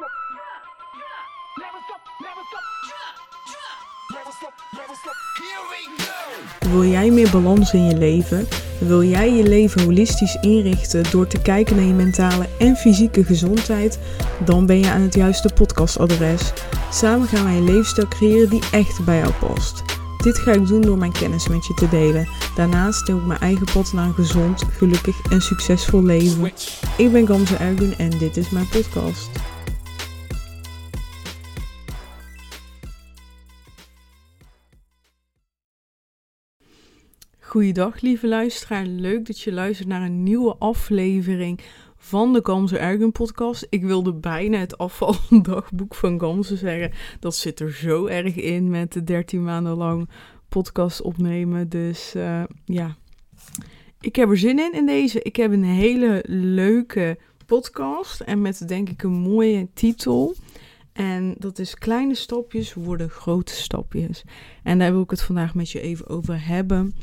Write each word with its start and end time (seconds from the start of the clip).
stop. 0.00 0.12
Never 1.62 1.80
stop, 1.86 2.02
never 2.26 2.44
stop. 2.48 2.64
Never 4.14 4.32
stop, 4.32 4.54
never 4.72 4.96
stop. 5.02 5.16
Here 5.42 5.64
we 5.70 5.80
go. 6.60 6.70
Wil 6.70 6.84
jij 6.84 7.10
meer 7.10 7.30
balans 7.30 7.72
in 7.72 7.84
je 7.84 7.96
leven? 7.96 8.48
Wil 8.78 9.02
jij 9.02 9.32
je 9.32 9.42
leven 9.42 9.84
holistisch 9.84 10.38
inrichten 10.40 11.10
door 11.10 11.26
te 11.26 11.42
kijken 11.42 11.76
naar 11.76 11.84
je 11.84 11.92
mentale 11.92 12.48
en 12.58 12.76
fysieke 12.76 13.24
gezondheid? 13.24 13.98
Dan 14.44 14.66
ben 14.66 14.78
je 14.78 14.90
aan 14.90 15.00
het 15.00 15.14
juiste 15.14 15.50
podcastadres. 15.54 16.52
Samen 16.92 17.28
gaan 17.28 17.44
wij 17.44 17.56
een 17.56 17.64
leefstijl 17.64 18.08
creëren 18.08 18.48
die 18.48 18.62
echt 18.70 19.04
bij 19.04 19.18
jou 19.18 19.32
past. 19.32 19.82
Dit 20.22 20.38
ga 20.38 20.52
ik 20.52 20.66
doen 20.66 20.80
door 20.80 20.98
mijn 20.98 21.12
kennis 21.12 21.48
met 21.48 21.66
je 21.66 21.74
te 21.74 21.88
delen. 21.88 22.28
Daarnaast 22.56 23.06
deel 23.06 23.18
ik 23.18 23.26
mijn 23.26 23.40
eigen 23.40 23.66
pad 23.72 23.92
naar 23.92 24.06
een 24.06 24.14
gezond, 24.14 24.64
gelukkig 24.76 25.22
en 25.30 25.40
succesvol 25.40 26.02
leven. 26.02 26.52
Ik 26.96 27.12
ben 27.12 27.26
Gamze 27.26 27.56
Ergun 27.56 27.94
en 27.98 28.10
dit 28.10 28.36
is 28.36 28.50
mijn 28.50 28.68
podcast. 28.68 29.39
Goeiedag 37.50 38.00
lieve 38.00 38.28
luisteraar, 38.28 38.86
leuk 38.86 39.26
dat 39.26 39.40
je 39.40 39.52
luistert 39.52 39.88
naar 39.88 40.02
een 40.02 40.22
nieuwe 40.22 40.56
aflevering 40.58 41.60
van 41.96 42.32
de 42.32 42.40
Gamze 42.42 42.78
Ergun 42.78 43.12
podcast. 43.12 43.66
Ik 43.70 43.84
wilde 43.84 44.12
bijna 44.12 44.58
het 44.58 44.78
afvaldagboek 44.78 45.94
van 45.94 46.20
Gamze 46.20 46.56
zeggen. 46.56 46.92
Dat 47.20 47.36
zit 47.36 47.60
er 47.60 47.72
zo 47.72 48.06
erg 48.06 48.34
in 48.36 48.70
met 48.70 48.92
de 48.92 49.04
13 49.04 49.44
maanden 49.44 49.76
lang 49.76 50.08
podcast 50.48 51.02
opnemen. 51.02 51.68
Dus 51.68 52.14
eh, 52.14 52.42
ja, 52.64 52.96
ik 54.00 54.16
heb 54.16 54.28
er 54.28 54.38
zin 54.38 54.58
in 54.58 54.72
in 54.72 54.86
deze. 54.86 55.22
Ik 55.22 55.36
heb 55.36 55.52
een 55.52 55.64
hele 55.64 56.24
leuke 56.26 57.18
podcast 57.46 58.20
en 58.20 58.40
met 58.40 58.68
denk 58.68 58.88
ik 58.88 59.02
een 59.02 59.18
mooie 59.18 59.68
titel. 59.74 60.34
En 60.92 61.34
dat 61.38 61.58
is 61.58 61.74
kleine 61.74 62.14
stapjes 62.14 62.74
worden 62.74 63.10
grote 63.10 63.52
stapjes. 63.52 64.24
En 64.62 64.78
daar 64.78 64.92
wil 64.92 65.02
ik 65.02 65.10
het 65.10 65.22
vandaag 65.22 65.54
met 65.54 65.70
je 65.70 65.80
even 65.80 66.08
over 66.08 66.46
hebben. 66.46 66.94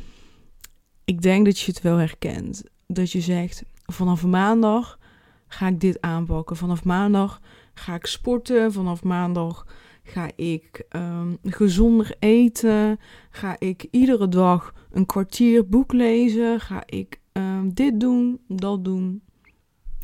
Ik 1.07 1.21
denk 1.21 1.45
dat 1.45 1.59
je 1.59 1.71
het 1.71 1.81
wel 1.81 1.97
herkent. 1.97 2.63
Dat 2.87 3.11
je 3.11 3.21
zegt, 3.21 3.63
vanaf 3.85 4.25
maandag 4.25 4.99
ga 5.47 5.67
ik 5.67 5.79
dit 5.79 6.01
aanpakken. 6.01 6.55
Vanaf 6.55 6.83
maandag 6.83 7.41
ga 7.73 7.95
ik 7.95 8.05
sporten. 8.05 8.71
Vanaf 8.71 9.03
maandag 9.03 9.65
ga 10.03 10.29
ik 10.35 10.85
ehm, 10.89 11.35
gezonder 11.43 12.15
eten. 12.19 12.99
Ga 13.29 13.55
ik 13.59 13.87
iedere 13.91 14.27
dag 14.27 14.73
een 14.91 15.05
kwartier 15.05 15.67
boek 15.67 15.93
lezen. 15.93 16.59
Ga 16.59 16.83
ik 16.85 17.19
ehm, 17.31 17.69
dit 17.69 17.99
doen, 17.99 18.39
dat 18.47 18.85
doen. 18.85 19.21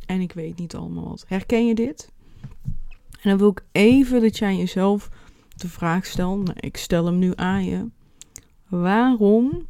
En 0.05 0.21
ik 0.21 0.31
weet 0.31 0.57
niet 0.57 0.75
allemaal 0.75 1.07
wat. 1.07 1.25
Herken 1.27 1.65
je 1.67 1.75
dit? 1.75 2.11
En 3.21 3.29
dan 3.29 3.37
wil 3.37 3.49
ik 3.49 3.63
even 3.71 4.21
dat 4.21 4.37
jij 4.37 4.55
jezelf 4.55 5.09
de 5.55 5.67
vraag 5.67 6.05
stelt. 6.05 6.43
Nou, 6.43 6.57
ik 6.59 6.77
stel 6.77 7.05
hem 7.05 7.19
nu 7.19 7.31
aan 7.35 7.65
je. 7.65 7.89
Waarom 8.67 9.67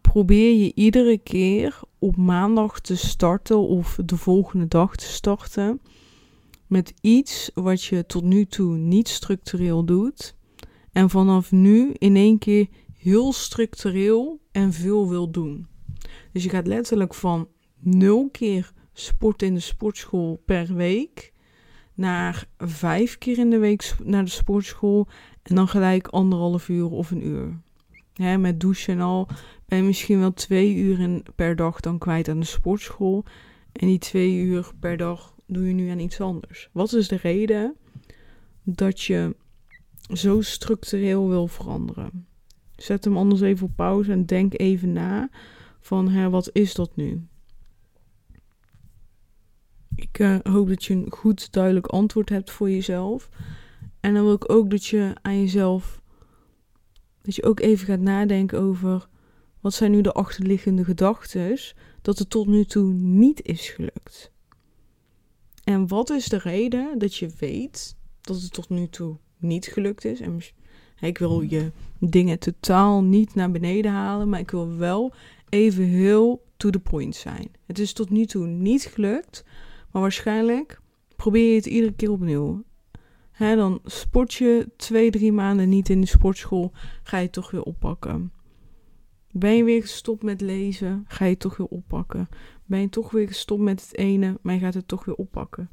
probeer 0.00 0.56
je 0.64 0.72
iedere 0.74 1.18
keer 1.18 1.80
op 1.98 2.16
maandag 2.16 2.80
te 2.80 2.96
starten 2.96 3.58
of 3.58 3.98
de 4.04 4.16
volgende 4.16 4.68
dag 4.68 4.96
te 4.96 5.06
starten 5.06 5.80
met 6.66 6.94
iets 7.00 7.50
wat 7.54 7.84
je 7.84 8.06
tot 8.06 8.24
nu 8.24 8.46
toe 8.46 8.76
niet 8.76 9.08
structureel 9.08 9.84
doet 9.84 10.36
en 10.92 11.10
vanaf 11.10 11.52
nu 11.52 11.92
in 11.92 12.16
één 12.16 12.38
keer 12.38 12.68
heel 12.98 13.32
structureel 13.32 14.40
en 14.52 14.72
veel 14.72 15.08
wil 15.08 15.30
doen. 15.30 15.66
Dus 16.32 16.42
je 16.42 16.50
gaat 16.50 16.66
letterlijk 16.66 17.14
van 17.14 17.48
nul 17.78 18.28
keer 18.30 18.72
sporten 18.92 19.46
in 19.46 19.54
de 19.54 19.60
sportschool 19.60 20.42
per 20.44 20.74
week 20.74 21.32
naar 21.94 22.48
vijf 22.58 23.18
keer 23.18 23.38
in 23.38 23.50
de 23.50 23.58
week 23.58 23.94
naar 24.04 24.24
de 24.24 24.30
sportschool 24.30 25.06
en 25.42 25.54
dan 25.54 25.68
gelijk 25.68 26.08
anderhalf 26.08 26.68
uur 26.68 26.90
of 26.90 27.10
een 27.10 27.26
uur. 27.26 27.60
Hè, 28.12 28.38
met 28.38 28.60
douchen 28.60 28.94
en 28.94 29.00
al 29.00 29.28
je 29.66 29.82
misschien 29.82 30.18
wel 30.18 30.32
twee 30.32 30.74
uur 30.74 31.22
per 31.34 31.56
dag 31.56 31.80
dan 31.80 31.98
kwijt 31.98 32.28
aan 32.28 32.40
de 32.40 32.46
sportschool. 32.46 33.24
En 33.72 33.86
die 33.86 33.98
twee 33.98 34.34
uur 34.34 34.72
per 34.80 34.96
dag 34.96 35.34
doe 35.46 35.66
je 35.66 35.74
nu 35.74 35.88
aan 35.88 35.98
iets 35.98 36.20
anders. 36.20 36.68
Wat 36.72 36.92
is 36.92 37.08
de 37.08 37.16
reden 37.16 37.76
dat 38.62 39.02
je 39.02 39.36
zo 40.12 40.40
structureel 40.40 41.28
wil 41.28 41.46
veranderen? 41.46 42.26
Zet 42.76 43.04
hem 43.04 43.16
anders 43.16 43.40
even 43.40 43.66
op 43.66 43.76
pauze 43.76 44.12
en 44.12 44.26
denk 44.26 44.58
even 44.58 44.92
na 44.92 45.30
van 45.80 46.08
hè, 46.08 46.30
wat 46.30 46.50
is 46.52 46.74
dat 46.74 46.96
nu? 46.96 47.26
Ik 49.94 50.18
uh, 50.18 50.38
hoop 50.42 50.68
dat 50.68 50.84
je 50.84 50.94
een 50.94 51.12
goed 51.12 51.52
duidelijk 51.52 51.86
antwoord 51.86 52.28
hebt 52.28 52.50
voor 52.50 52.70
jezelf. 52.70 53.28
En 54.00 54.14
dan 54.14 54.24
wil 54.24 54.34
ik 54.34 54.52
ook 54.52 54.70
dat 54.70 54.86
je 54.86 55.12
aan 55.22 55.40
jezelf, 55.40 56.02
dat 57.22 57.34
je 57.34 57.44
ook 57.44 57.60
even 57.60 57.86
gaat 57.86 58.00
nadenken 58.00 58.60
over 58.60 59.08
wat 59.66 59.74
zijn 59.74 59.90
nu 59.90 60.00
de 60.00 60.12
achterliggende 60.12 60.84
gedachten 60.84 61.58
dat 62.02 62.18
het 62.18 62.30
tot 62.30 62.46
nu 62.46 62.64
toe 62.64 62.92
niet 62.92 63.42
is 63.42 63.68
gelukt. 63.68 64.32
En 65.64 65.88
wat 65.88 66.10
is 66.10 66.28
de 66.28 66.38
reden 66.38 66.98
dat 66.98 67.14
je 67.14 67.30
weet 67.38 67.96
dat 68.20 68.40
het 68.42 68.52
tot 68.52 68.68
nu 68.68 68.88
toe 68.88 69.16
niet 69.38 69.66
gelukt 69.66 70.04
is? 70.04 70.20
En 70.20 70.40
ik 71.00 71.18
wil 71.18 71.40
je 71.40 71.70
dingen 71.98 72.38
totaal 72.38 73.02
niet 73.02 73.34
naar 73.34 73.50
beneden 73.50 73.90
halen, 73.92 74.28
maar 74.28 74.40
ik 74.40 74.50
wil 74.50 74.76
wel 74.76 75.12
even 75.48 75.84
heel 75.84 76.44
to 76.56 76.70
the 76.70 76.80
point 76.80 77.16
zijn. 77.16 77.50
Het 77.64 77.78
is 77.78 77.92
tot 77.92 78.10
nu 78.10 78.24
toe 78.24 78.46
niet 78.46 78.84
gelukt, 78.84 79.44
maar 79.90 80.02
waarschijnlijk 80.02 80.80
probeer 81.16 81.50
je 81.50 81.56
het 81.56 81.66
iedere 81.66 81.92
keer 81.92 82.10
opnieuw. 82.10 82.62
dan 83.38 83.80
sport 83.84 84.34
je 84.34 84.68
twee, 84.76 85.10
drie 85.10 85.32
maanden 85.32 85.68
niet 85.68 85.88
in 85.88 86.00
de 86.00 86.06
sportschool, 86.06 86.72
ga 87.02 87.16
je 87.16 87.22
het 87.24 87.32
toch 87.32 87.50
weer 87.50 87.62
oppakken. 87.62 88.34
Ben 89.38 89.56
je 89.56 89.64
weer 89.64 89.80
gestopt 89.80 90.22
met 90.22 90.40
lezen, 90.40 91.04
ga 91.08 91.24
je 91.24 91.30
het 91.30 91.40
toch 91.40 91.56
weer 91.56 91.66
oppakken. 91.66 92.28
Ben 92.64 92.80
je 92.80 92.88
toch 92.88 93.10
weer 93.10 93.26
gestopt 93.26 93.62
met 93.62 93.82
het 93.82 93.96
ene, 93.96 94.38
maar 94.42 94.54
je 94.54 94.60
gaat 94.60 94.74
het 94.74 94.88
toch 94.88 95.04
weer 95.04 95.14
oppakken. 95.14 95.70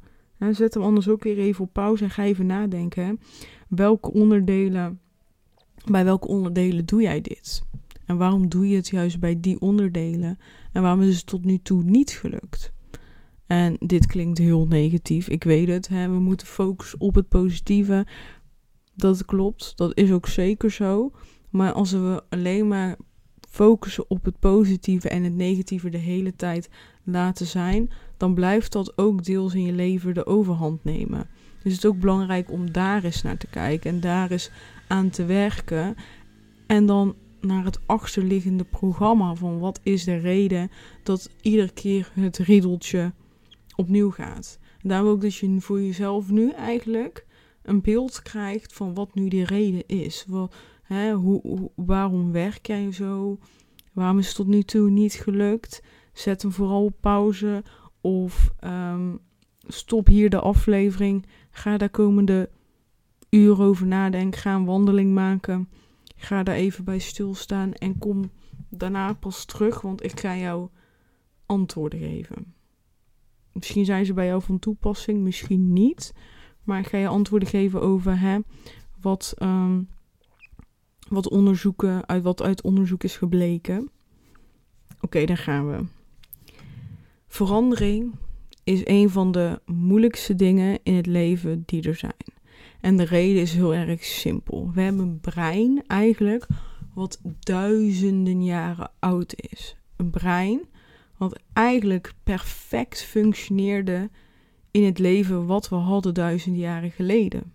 zet 0.50 0.74
hem 0.74 0.82
anders 0.82 1.08
ook 1.08 1.22
weer 1.22 1.38
even 1.38 1.64
op 1.64 1.72
pauze 1.72 2.04
en 2.04 2.10
ga 2.10 2.22
even 2.22 2.46
nadenken. 2.46 3.20
Welke 3.68 4.12
onderdelen, 4.12 5.00
bij 5.90 6.04
welke 6.04 6.26
onderdelen 6.26 6.86
doe 6.86 7.02
jij 7.02 7.20
dit? 7.20 7.62
En 8.06 8.16
waarom 8.16 8.48
doe 8.48 8.68
je 8.68 8.76
het 8.76 8.88
juist 8.88 9.20
bij 9.20 9.40
die 9.40 9.60
onderdelen? 9.60 10.38
En 10.72 10.82
waarom 10.82 11.02
is 11.02 11.16
het 11.16 11.26
tot 11.26 11.44
nu 11.44 11.58
toe 11.58 11.82
niet 11.82 12.10
gelukt? 12.10 12.72
En 13.46 13.76
dit 13.78 14.06
klinkt 14.06 14.38
heel 14.38 14.66
negatief, 14.66 15.28
ik 15.28 15.44
weet 15.44 15.68
het. 15.68 15.88
Hè? 15.88 16.08
We 16.08 16.18
moeten 16.18 16.46
focussen 16.46 17.00
op 17.00 17.14
het 17.14 17.28
positieve. 17.28 18.06
Dat 18.94 19.24
klopt, 19.24 19.72
dat 19.76 19.96
is 19.96 20.12
ook 20.12 20.26
zeker 20.26 20.70
zo. 20.70 21.12
Maar 21.50 21.72
als 21.72 21.90
we 21.90 22.22
alleen 22.28 22.68
maar 22.68 22.96
focussen 23.54 24.04
op 24.08 24.24
het 24.24 24.38
positieve 24.38 25.08
en 25.08 25.22
het 25.22 25.34
negatieve 25.34 25.90
de 25.90 25.98
hele 25.98 26.36
tijd 26.36 26.68
laten 27.04 27.46
zijn, 27.46 27.90
dan 28.16 28.34
blijft 28.34 28.72
dat 28.72 28.98
ook 28.98 29.24
deels 29.24 29.54
in 29.54 29.62
je 29.62 29.72
leven 29.72 30.14
de 30.14 30.26
overhand 30.26 30.84
nemen. 30.84 31.28
Dus 31.62 31.72
het 31.72 31.84
is 31.84 31.90
ook 31.90 32.00
belangrijk 32.00 32.50
om 32.50 32.72
daar 32.72 33.04
eens 33.04 33.22
naar 33.22 33.36
te 33.36 33.46
kijken 33.46 33.90
en 33.90 34.00
daar 34.00 34.30
eens 34.30 34.50
aan 34.88 35.10
te 35.10 35.24
werken. 35.24 35.94
En 36.66 36.86
dan 36.86 37.14
naar 37.40 37.64
het 37.64 37.78
achterliggende 37.86 38.64
programma 38.64 39.34
van 39.34 39.58
wat 39.58 39.80
is 39.82 40.04
de 40.04 40.16
reden 40.16 40.70
dat 41.02 41.30
iedere 41.40 41.72
keer 41.72 42.10
het 42.14 42.38
riedeltje 42.38 43.12
opnieuw 43.76 44.10
gaat. 44.10 44.58
En 44.82 44.88
daarom 44.88 45.08
ook 45.08 45.20
dat 45.20 45.34
je 45.34 45.60
voor 45.60 45.82
jezelf 45.82 46.30
nu 46.30 46.50
eigenlijk 46.50 47.26
een 47.62 47.80
beeld 47.80 48.22
krijgt 48.22 48.72
van 48.72 48.94
wat 48.94 49.14
nu 49.14 49.28
die 49.28 49.44
reden 49.44 49.86
is. 49.86 50.24
Hè, 50.84 51.12
hoe, 51.12 51.70
waarom 51.74 52.32
werk 52.32 52.66
jij 52.66 52.92
zo? 52.92 53.38
Waarom 53.92 54.18
is 54.18 54.26
het 54.26 54.36
tot 54.36 54.46
nu 54.46 54.62
toe 54.62 54.90
niet 54.90 55.14
gelukt? 55.14 55.82
Zet 56.12 56.42
hem 56.42 56.52
vooral 56.52 56.84
op 56.84 56.96
pauze 57.00 57.62
of 58.00 58.50
um, 58.64 59.18
stop 59.66 60.06
hier 60.06 60.30
de 60.30 60.40
aflevering. 60.40 61.26
Ga 61.50 61.76
daar 61.76 61.90
komende 61.90 62.50
uur 63.30 63.62
over 63.62 63.86
nadenken. 63.86 64.40
Ga 64.40 64.54
een 64.54 64.64
wandeling 64.64 65.14
maken. 65.14 65.68
Ga 66.16 66.42
daar 66.42 66.54
even 66.54 66.84
bij 66.84 66.98
stilstaan 66.98 67.72
en 67.72 67.98
kom 67.98 68.30
daarna 68.68 69.12
pas 69.12 69.44
terug, 69.44 69.80
want 69.80 70.04
ik 70.04 70.20
ga 70.20 70.36
jou 70.36 70.68
antwoorden 71.46 71.98
geven. 71.98 72.54
Misschien 73.52 73.84
zijn 73.84 74.06
ze 74.06 74.12
bij 74.12 74.26
jou 74.26 74.42
van 74.42 74.58
toepassing, 74.58 75.20
misschien 75.20 75.72
niet. 75.72 76.14
Maar 76.62 76.78
ik 76.78 76.86
ga 76.86 76.98
je 76.98 77.08
antwoorden 77.08 77.48
geven 77.48 77.80
over 77.80 78.20
hè, 78.20 78.38
wat, 79.00 79.34
um, 79.38 79.88
wat 81.08 81.28
onderzoeken, 81.28 82.08
uit 82.08 82.22
wat 82.22 82.42
uit 82.42 82.62
onderzoek 82.62 83.04
is 83.04 83.16
gebleken. 83.16 83.90
Oké, 85.00 85.24
daar 85.24 85.36
gaan 85.36 85.70
we. 85.70 85.84
Verandering 87.28 88.14
is 88.64 88.80
een 88.84 89.10
van 89.10 89.32
de 89.32 89.60
moeilijkste 89.66 90.34
dingen 90.34 90.78
in 90.82 90.94
het 90.94 91.06
leven 91.06 91.62
die 91.66 91.88
er 91.88 91.94
zijn. 91.94 92.32
En 92.80 92.96
de 92.96 93.04
reden 93.04 93.42
is 93.42 93.52
heel 93.52 93.74
erg 93.74 94.04
simpel. 94.04 94.70
We 94.74 94.80
hebben 94.80 95.06
een 95.06 95.20
brein 95.20 95.82
eigenlijk 95.86 96.46
wat 96.94 97.20
duizenden 97.38 98.44
jaren 98.44 98.90
oud 98.98 99.34
is. 99.36 99.76
Een 99.96 100.10
brein 100.10 100.60
wat 101.16 101.40
eigenlijk 101.52 102.12
perfect 102.22 103.02
functioneerde 103.02 104.10
in 104.70 104.84
het 104.84 104.98
leven 104.98 105.46
wat 105.46 105.68
we 105.68 105.76
hadden 105.76 106.14
duizenden 106.14 106.60
jaren 106.60 106.90
geleden. 106.90 107.52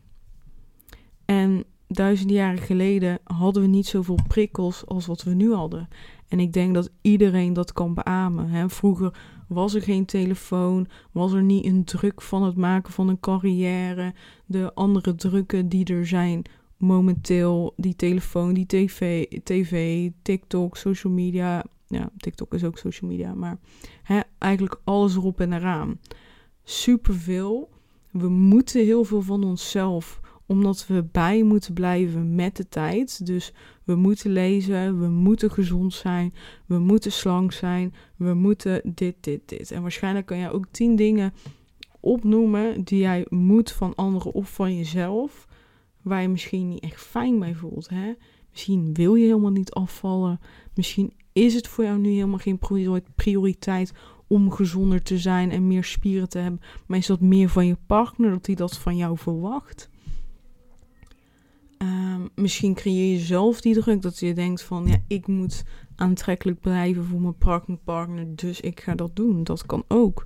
En 1.25 1.63
duizenden 1.91 2.35
jaren 2.35 2.61
geleden 2.61 3.19
hadden 3.23 3.61
we 3.61 3.67
niet 3.67 3.87
zoveel 3.87 4.19
prikkels 4.27 4.85
als 4.85 5.05
wat 5.05 5.23
we 5.23 5.33
nu 5.33 5.53
hadden. 5.53 5.87
En 6.27 6.39
ik 6.39 6.53
denk 6.53 6.73
dat 6.73 6.91
iedereen 7.01 7.53
dat 7.53 7.73
kan 7.73 7.93
beamen. 7.93 8.49
Hè? 8.49 8.69
Vroeger 8.69 9.13
was 9.47 9.73
er 9.73 9.81
geen 9.81 10.05
telefoon, 10.05 10.87
was 11.11 11.33
er 11.33 11.43
niet 11.43 11.65
een 11.65 11.83
druk 11.83 12.21
van 12.21 12.43
het 12.43 12.55
maken 12.55 12.93
van 12.93 13.07
een 13.07 13.19
carrière, 13.19 14.13
de 14.45 14.73
andere 14.73 15.15
drukken 15.15 15.69
die 15.69 15.85
er 15.85 16.07
zijn 16.07 16.43
momenteel, 16.77 17.73
die 17.77 17.95
telefoon, 17.95 18.53
die 18.53 18.65
tv, 18.65 19.25
tv 19.43 20.09
TikTok, 20.21 20.77
social 20.77 21.13
media. 21.13 21.63
Ja, 21.87 22.09
TikTok 22.17 22.53
is 22.53 22.63
ook 22.63 22.77
social 22.77 23.09
media, 23.09 23.33
maar 23.33 23.57
hè, 24.03 24.19
eigenlijk 24.37 24.81
alles 24.83 25.15
erop 25.15 25.39
en 25.39 25.53
eraan. 25.53 25.99
Superveel. 26.63 27.69
We 28.11 28.29
moeten 28.29 28.85
heel 28.85 29.03
veel 29.03 29.21
van 29.21 29.43
onszelf 29.43 30.19
omdat 30.49 30.87
we 30.87 31.03
bij 31.11 31.43
moeten 31.43 31.73
blijven 31.73 32.35
met 32.35 32.55
de 32.55 32.69
tijd. 32.69 33.25
Dus 33.25 33.53
we 33.83 33.95
moeten 33.95 34.31
lezen, 34.31 34.99
we 34.99 35.07
moeten 35.07 35.51
gezond 35.51 35.93
zijn, 35.93 36.33
we 36.65 36.79
moeten 36.79 37.11
slank 37.11 37.51
zijn, 37.51 37.93
we 38.15 38.33
moeten 38.33 38.81
dit, 38.93 39.15
dit, 39.19 39.41
dit. 39.45 39.71
En 39.71 39.81
waarschijnlijk 39.81 40.25
kan 40.25 40.37
jij 40.37 40.51
ook 40.51 40.65
tien 40.71 40.95
dingen 40.95 41.33
opnoemen 41.99 42.83
die 42.83 42.99
jij 42.99 43.25
moet 43.27 43.71
van 43.71 43.95
anderen 43.95 44.33
of 44.33 44.53
van 44.53 44.77
jezelf, 44.77 45.47
waar 46.01 46.21
je 46.21 46.27
misschien 46.27 46.69
niet 46.69 46.83
echt 46.83 47.01
fijn 47.01 47.39
bij 47.39 47.53
voelt. 47.53 47.89
Hè? 47.89 48.13
Misschien 48.51 48.93
wil 48.93 49.15
je 49.15 49.25
helemaal 49.25 49.51
niet 49.51 49.71
afvallen, 49.71 50.39
misschien 50.75 51.13
is 51.33 51.53
het 51.53 51.67
voor 51.67 51.83
jou 51.83 51.97
nu 51.97 52.09
helemaal 52.09 52.37
geen 52.37 52.59
prioriteit 53.15 53.93
om 54.27 54.51
gezonder 54.51 55.03
te 55.03 55.17
zijn 55.17 55.51
en 55.51 55.67
meer 55.67 55.83
spieren 55.83 56.29
te 56.29 56.37
hebben, 56.37 56.61
maar 56.85 56.97
is 56.97 57.07
dat 57.07 57.21
meer 57.21 57.49
van 57.49 57.67
je 57.67 57.77
partner 57.87 58.29
dat 58.29 58.45
hij 58.45 58.55
dat 58.55 58.77
van 58.77 58.95
jou 58.95 59.17
verwacht? 59.17 59.89
Ehm, 61.79 62.27
misschien 62.35 62.73
creëer 62.73 63.13
je 63.13 63.19
zelf 63.19 63.61
die 63.61 63.73
druk 63.73 64.01
dat 64.01 64.19
je 64.19 64.33
denkt 64.33 64.61
van 64.61 64.87
ja, 64.87 64.97
ik 65.07 65.27
moet 65.27 65.63
aantrekkelijk 65.95 66.59
blijven 66.59 67.05
voor 67.05 67.21
mijn 67.21 67.37
partner, 67.37 67.77
partner, 67.77 68.35
dus 68.35 68.61
ik 68.61 68.79
ga 68.79 68.95
dat 68.95 69.15
doen. 69.15 69.43
Dat 69.43 69.65
kan 69.65 69.83
ook. 69.87 70.25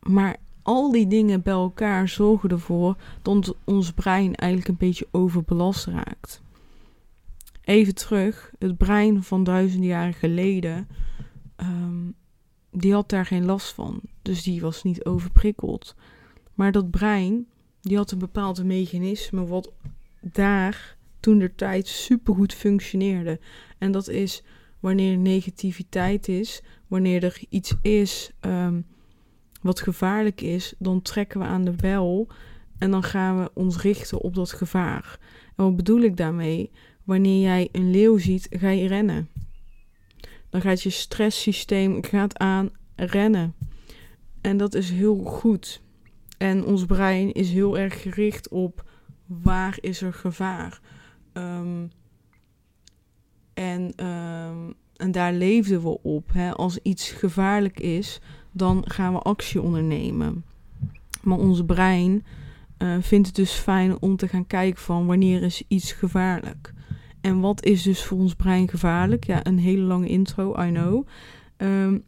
Maar 0.00 0.36
al 0.62 0.92
die 0.92 1.06
dingen 1.06 1.42
bij 1.42 1.52
elkaar 1.52 2.08
zorgen 2.08 2.50
ervoor 2.50 2.96
dat 3.22 3.56
ons 3.64 3.92
brein 3.92 4.34
eigenlijk 4.34 4.70
een 4.70 4.88
beetje 4.88 5.08
overbelast 5.10 5.86
raakt. 5.86 6.42
Even 7.60 7.94
terug, 7.94 8.52
het 8.58 8.76
brein 8.76 9.22
van 9.22 9.44
duizenden 9.44 9.88
jaren 9.88 10.14
geleden, 10.14 10.88
ehm, 11.56 12.10
die 12.70 12.92
had 12.92 13.08
daar 13.08 13.26
geen 13.26 13.44
last 13.44 13.72
van. 13.72 14.00
Dus 14.22 14.42
die 14.42 14.60
was 14.60 14.82
niet 14.82 15.04
overprikkeld. 15.04 15.94
Maar 16.54 16.72
dat 16.72 16.90
brein, 16.90 17.46
die 17.84 17.96
had 17.96 18.10
een 18.10 18.18
bepaald 18.18 18.64
mechanisme 18.64 19.46
wat 19.46 19.72
daar 20.20 20.96
toen 21.20 21.38
de 21.38 21.54
tijd 21.54 21.88
supergoed 21.88 22.54
functioneerde. 22.54 23.40
En 23.78 23.92
dat 23.92 24.08
is 24.08 24.42
wanneer 24.80 25.12
er 25.12 25.18
negativiteit 25.18 26.28
is, 26.28 26.62
wanneer 26.86 27.24
er 27.24 27.42
iets 27.48 27.74
is 27.82 28.30
ehm, 28.40 28.80
wat 29.62 29.80
gevaarlijk 29.80 30.40
is, 30.40 30.74
dan 30.78 31.02
trekken 31.02 31.40
we 31.40 31.46
aan 31.46 31.64
de 31.64 31.70
bel 31.70 32.28
en 32.78 32.90
dan 32.90 33.02
gaan 33.02 33.42
we 33.42 33.50
ons 33.54 33.80
richten 33.80 34.20
op 34.20 34.34
dat 34.34 34.52
gevaar. 34.52 35.18
En 35.56 35.64
wat 35.64 35.76
bedoel 35.76 36.00
ik 36.00 36.16
daarmee? 36.16 36.70
Wanneer 37.04 37.40
jij 37.40 37.68
een 37.72 37.90
leeuw 37.90 38.18
ziet, 38.18 38.46
ga 38.50 38.68
je 38.68 38.88
rennen. 38.88 39.28
Dan 40.50 40.60
gaat 40.60 40.82
je 40.82 40.90
stresssysteem 40.90 42.04
gaat 42.04 42.38
aan 42.38 42.70
rennen. 42.96 43.54
En 44.40 44.56
dat 44.56 44.74
is 44.74 44.90
heel 44.90 45.16
goed. 45.16 45.82
En 46.44 46.64
ons 46.64 46.84
brein 46.84 47.32
is 47.32 47.50
heel 47.50 47.78
erg 47.78 48.02
gericht 48.02 48.48
op 48.48 48.84
waar 49.26 49.76
is 49.80 50.02
er 50.02 50.12
gevaar. 50.12 50.80
Um, 51.32 51.90
en, 53.54 54.06
um, 54.06 54.74
en 54.96 55.12
daar 55.12 55.32
leefden 55.32 55.82
we 55.82 56.02
op. 56.02 56.32
Hè. 56.32 56.52
Als 56.52 56.78
iets 56.78 57.10
gevaarlijk 57.10 57.80
is, 57.80 58.20
dan 58.52 58.82
gaan 58.86 59.12
we 59.12 59.18
actie 59.18 59.62
ondernemen. 59.62 60.44
Maar 61.22 61.38
ons 61.38 61.64
brein 61.64 62.24
uh, 62.78 62.96
vindt 63.00 63.26
het 63.26 63.36
dus 63.36 63.52
fijn 63.52 64.00
om 64.00 64.16
te 64.16 64.28
gaan 64.28 64.46
kijken 64.46 64.82
van 64.82 65.06
wanneer 65.06 65.42
is 65.42 65.62
iets 65.68 65.92
gevaarlijk. 65.92 66.72
En 67.20 67.40
wat 67.40 67.64
is 67.64 67.82
dus 67.82 68.04
voor 68.04 68.18
ons 68.18 68.34
brein 68.34 68.68
gevaarlijk? 68.68 69.26
Ja, 69.26 69.46
een 69.46 69.58
hele 69.58 69.82
lange 69.82 70.08
intro, 70.08 70.62
I 70.62 70.68
know. 70.70 71.06
Um, 71.56 72.04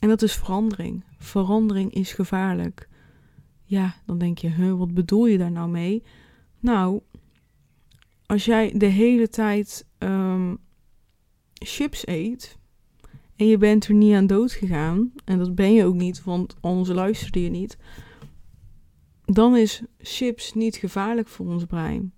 en 0.00 0.08
dat 0.08 0.22
is 0.22 0.34
verandering. 0.34 1.04
Verandering 1.18 1.94
is 1.94 2.12
gevaarlijk. 2.12 2.88
Ja, 3.70 3.94
dan 4.06 4.18
denk 4.18 4.38
je, 4.38 4.48
huh, 4.48 4.78
wat 4.78 4.94
bedoel 4.94 5.26
je 5.26 5.38
daar 5.38 5.50
nou 5.50 5.70
mee? 5.70 6.02
Nou, 6.60 7.00
als 8.26 8.44
jij 8.44 8.72
de 8.76 8.86
hele 8.86 9.28
tijd 9.28 9.86
um, 9.98 10.58
chips 11.52 12.06
eet 12.06 12.58
en 13.36 13.46
je 13.46 13.58
bent 13.58 13.86
er 13.86 13.94
niet 13.94 14.14
aan 14.14 14.26
dood 14.26 14.52
gegaan, 14.52 15.12
en 15.24 15.38
dat 15.38 15.54
ben 15.54 15.72
je 15.72 15.84
ook 15.84 15.94
niet, 15.94 16.24
want 16.24 16.56
anders 16.60 16.88
luisterde 16.88 17.42
je 17.42 17.50
niet, 17.50 17.78
dan 19.24 19.56
is 19.56 19.82
chips 19.98 20.54
niet 20.54 20.76
gevaarlijk 20.76 21.28
voor 21.28 21.46
ons 21.46 21.64
brein. 21.64 22.12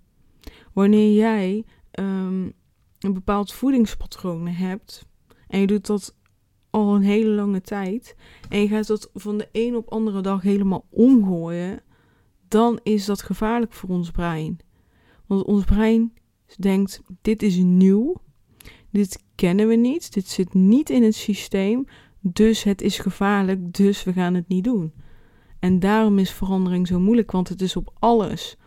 Wanneer 0.73 1.13
jij 1.13 1.65
um, 1.99 2.53
een 2.99 3.13
bepaald 3.13 3.53
voedingspatroon 3.53 4.47
hebt 4.47 5.05
en 5.47 5.59
je 5.59 5.67
doet 5.67 5.85
dat 5.85 6.15
al 6.73 6.95
een 6.95 7.01
hele 7.01 7.29
lange 7.29 7.61
tijd 7.61 8.15
en 8.49 8.59
je 8.59 8.67
gaat 8.67 8.87
dat 8.87 9.09
van 9.13 9.37
de 9.37 9.49
een 9.51 9.75
op 9.75 9.91
andere 9.91 10.21
dag 10.21 10.41
helemaal 10.41 10.85
omgooien, 10.89 11.81
dan 12.47 12.79
is 12.83 13.05
dat 13.05 13.21
gevaarlijk 13.21 13.73
voor 13.73 13.89
ons 13.89 14.11
brein. 14.11 14.59
Want 15.25 15.43
ons 15.43 15.63
brein 15.63 16.13
denkt: 16.57 17.01
dit 17.21 17.43
is 17.43 17.57
nieuw, 17.57 18.15
dit 18.89 19.23
kennen 19.35 19.67
we 19.67 19.75
niet, 19.75 20.13
dit 20.13 20.27
zit 20.27 20.53
niet 20.53 20.89
in 20.89 21.03
het 21.03 21.15
systeem, 21.15 21.85
dus 22.19 22.63
het 22.63 22.81
is 22.81 22.99
gevaarlijk, 22.99 23.73
dus 23.73 24.03
we 24.03 24.13
gaan 24.13 24.33
het 24.33 24.47
niet 24.47 24.63
doen. 24.63 24.93
En 25.59 25.79
daarom 25.79 26.19
is 26.19 26.31
verandering 26.31 26.87
zo 26.87 26.99
moeilijk, 26.99 27.31
want 27.31 27.49
het 27.49 27.61
is 27.61 27.75
op 27.75 27.93
alles. 27.99 28.57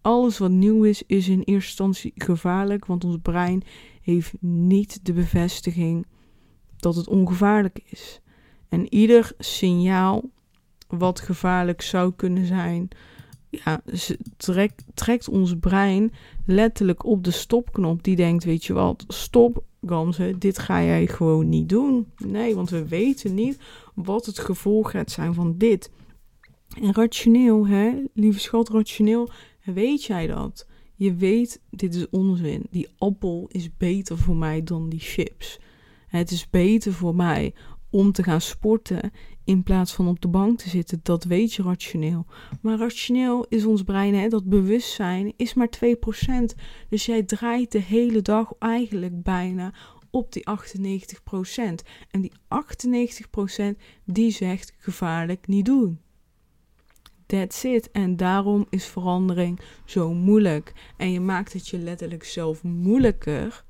Alles 0.00 0.38
wat 0.38 0.50
nieuw 0.50 0.84
is, 0.84 1.02
is 1.06 1.28
in 1.28 1.40
eerste 1.40 1.52
instantie 1.52 2.12
gevaarlijk, 2.14 2.86
want 2.86 3.04
ons 3.04 3.18
brein 3.22 3.62
heeft 4.00 4.32
niet 4.40 5.04
de 5.04 5.12
bevestiging 5.12 6.06
dat 6.84 6.96
het 6.96 7.08
ongevaarlijk 7.08 7.80
is. 7.84 8.20
En 8.68 8.94
ieder 8.94 9.32
signaal 9.38 10.30
wat 10.88 11.20
gevaarlijk 11.20 11.82
zou 11.82 12.12
kunnen 12.16 12.46
zijn, 12.46 12.88
ja, 13.50 13.82
trekt, 14.36 14.84
trekt 14.94 15.28
ons 15.28 15.54
brein 15.60 16.12
letterlijk 16.46 17.04
op 17.04 17.24
de 17.24 17.30
stopknop. 17.30 18.02
Die 18.02 18.16
denkt, 18.16 18.44
weet 18.44 18.64
je 18.64 18.72
wat, 18.72 19.04
stop 19.08 19.64
Gamze, 19.86 20.34
dit 20.38 20.58
ga 20.58 20.82
jij 20.82 21.06
gewoon 21.06 21.48
niet 21.48 21.68
doen. 21.68 22.06
Nee, 22.16 22.54
want 22.54 22.70
we 22.70 22.88
weten 22.88 23.34
niet 23.34 23.58
wat 23.94 24.26
het 24.26 24.38
gevolg 24.38 24.90
gaat 24.90 25.10
zijn 25.10 25.34
van 25.34 25.58
dit. 25.58 25.90
En 26.80 26.94
rationeel, 26.94 27.66
hè, 27.66 27.92
lieve 28.14 28.40
schat, 28.40 28.68
rationeel, 28.68 29.30
weet 29.64 30.04
jij 30.04 30.26
dat? 30.26 30.66
Je 30.94 31.14
weet, 31.14 31.60
dit 31.70 31.94
is 31.94 32.08
onzin. 32.10 32.66
Die 32.70 32.88
appel 32.98 33.48
is 33.48 33.76
beter 33.76 34.18
voor 34.18 34.36
mij 34.36 34.62
dan 34.62 34.88
die 34.88 35.00
chips. 35.00 35.60
Het 36.18 36.30
is 36.30 36.50
beter 36.50 36.92
voor 36.92 37.14
mij 37.14 37.54
om 37.90 38.12
te 38.12 38.22
gaan 38.22 38.40
sporten 38.40 39.10
in 39.44 39.62
plaats 39.62 39.92
van 39.92 40.08
op 40.08 40.20
de 40.20 40.28
bank 40.28 40.58
te 40.58 40.68
zitten. 40.68 41.00
Dat 41.02 41.24
weet 41.24 41.52
je 41.52 41.62
rationeel. 41.62 42.26
Maar 42.60 42.78
rationeel 42.78 43.46
is 43.48 43.64
ons 43.64 43.82
brein, 43.82 44.14
hè, 44.14 44.28
dat 44.28 44.44
bewustzijn, 44.48 45.32
is 45.36 45.54
maar 45.54 45.68
2%. 45.68 46.54
Dus 46.88 47.06
jij 47.06 47.22
draait 47.22 47.72
de 47.72 47.80
hele 47.80 48.22
dag 48.22 48.52
eigenlijk 48.58 49.22
bijna 49.22 49.72
op 50.10 50.32
die 50.32 50.42
98%. 50.44 51.82
En 52.10 52.20
die 52.20 52.32
98% 52.48 53.78
die 54.04 54.30
zegt 54.30 54.72
gevaarlijk 54.78 55.46
niet 55.46 55.64
doen. 55.64 56.00
That's 57.26 57.64
it. 57.64 57.90
En 57.90 58.16
daarom 58.16 58.66
is 58.70 58.86
verandering 58.86 59.60
zo 59.84 60.12
moeilijk. 60.12 60.72
En 60.96 61.12
je 61.12 61.20
maakt 61.20 61.52
het 61.52 61.68
je 61.68 61.78
letterlijk 61.78 62.24
zelf 62.24 62.62
moeilijker 62.62 63.64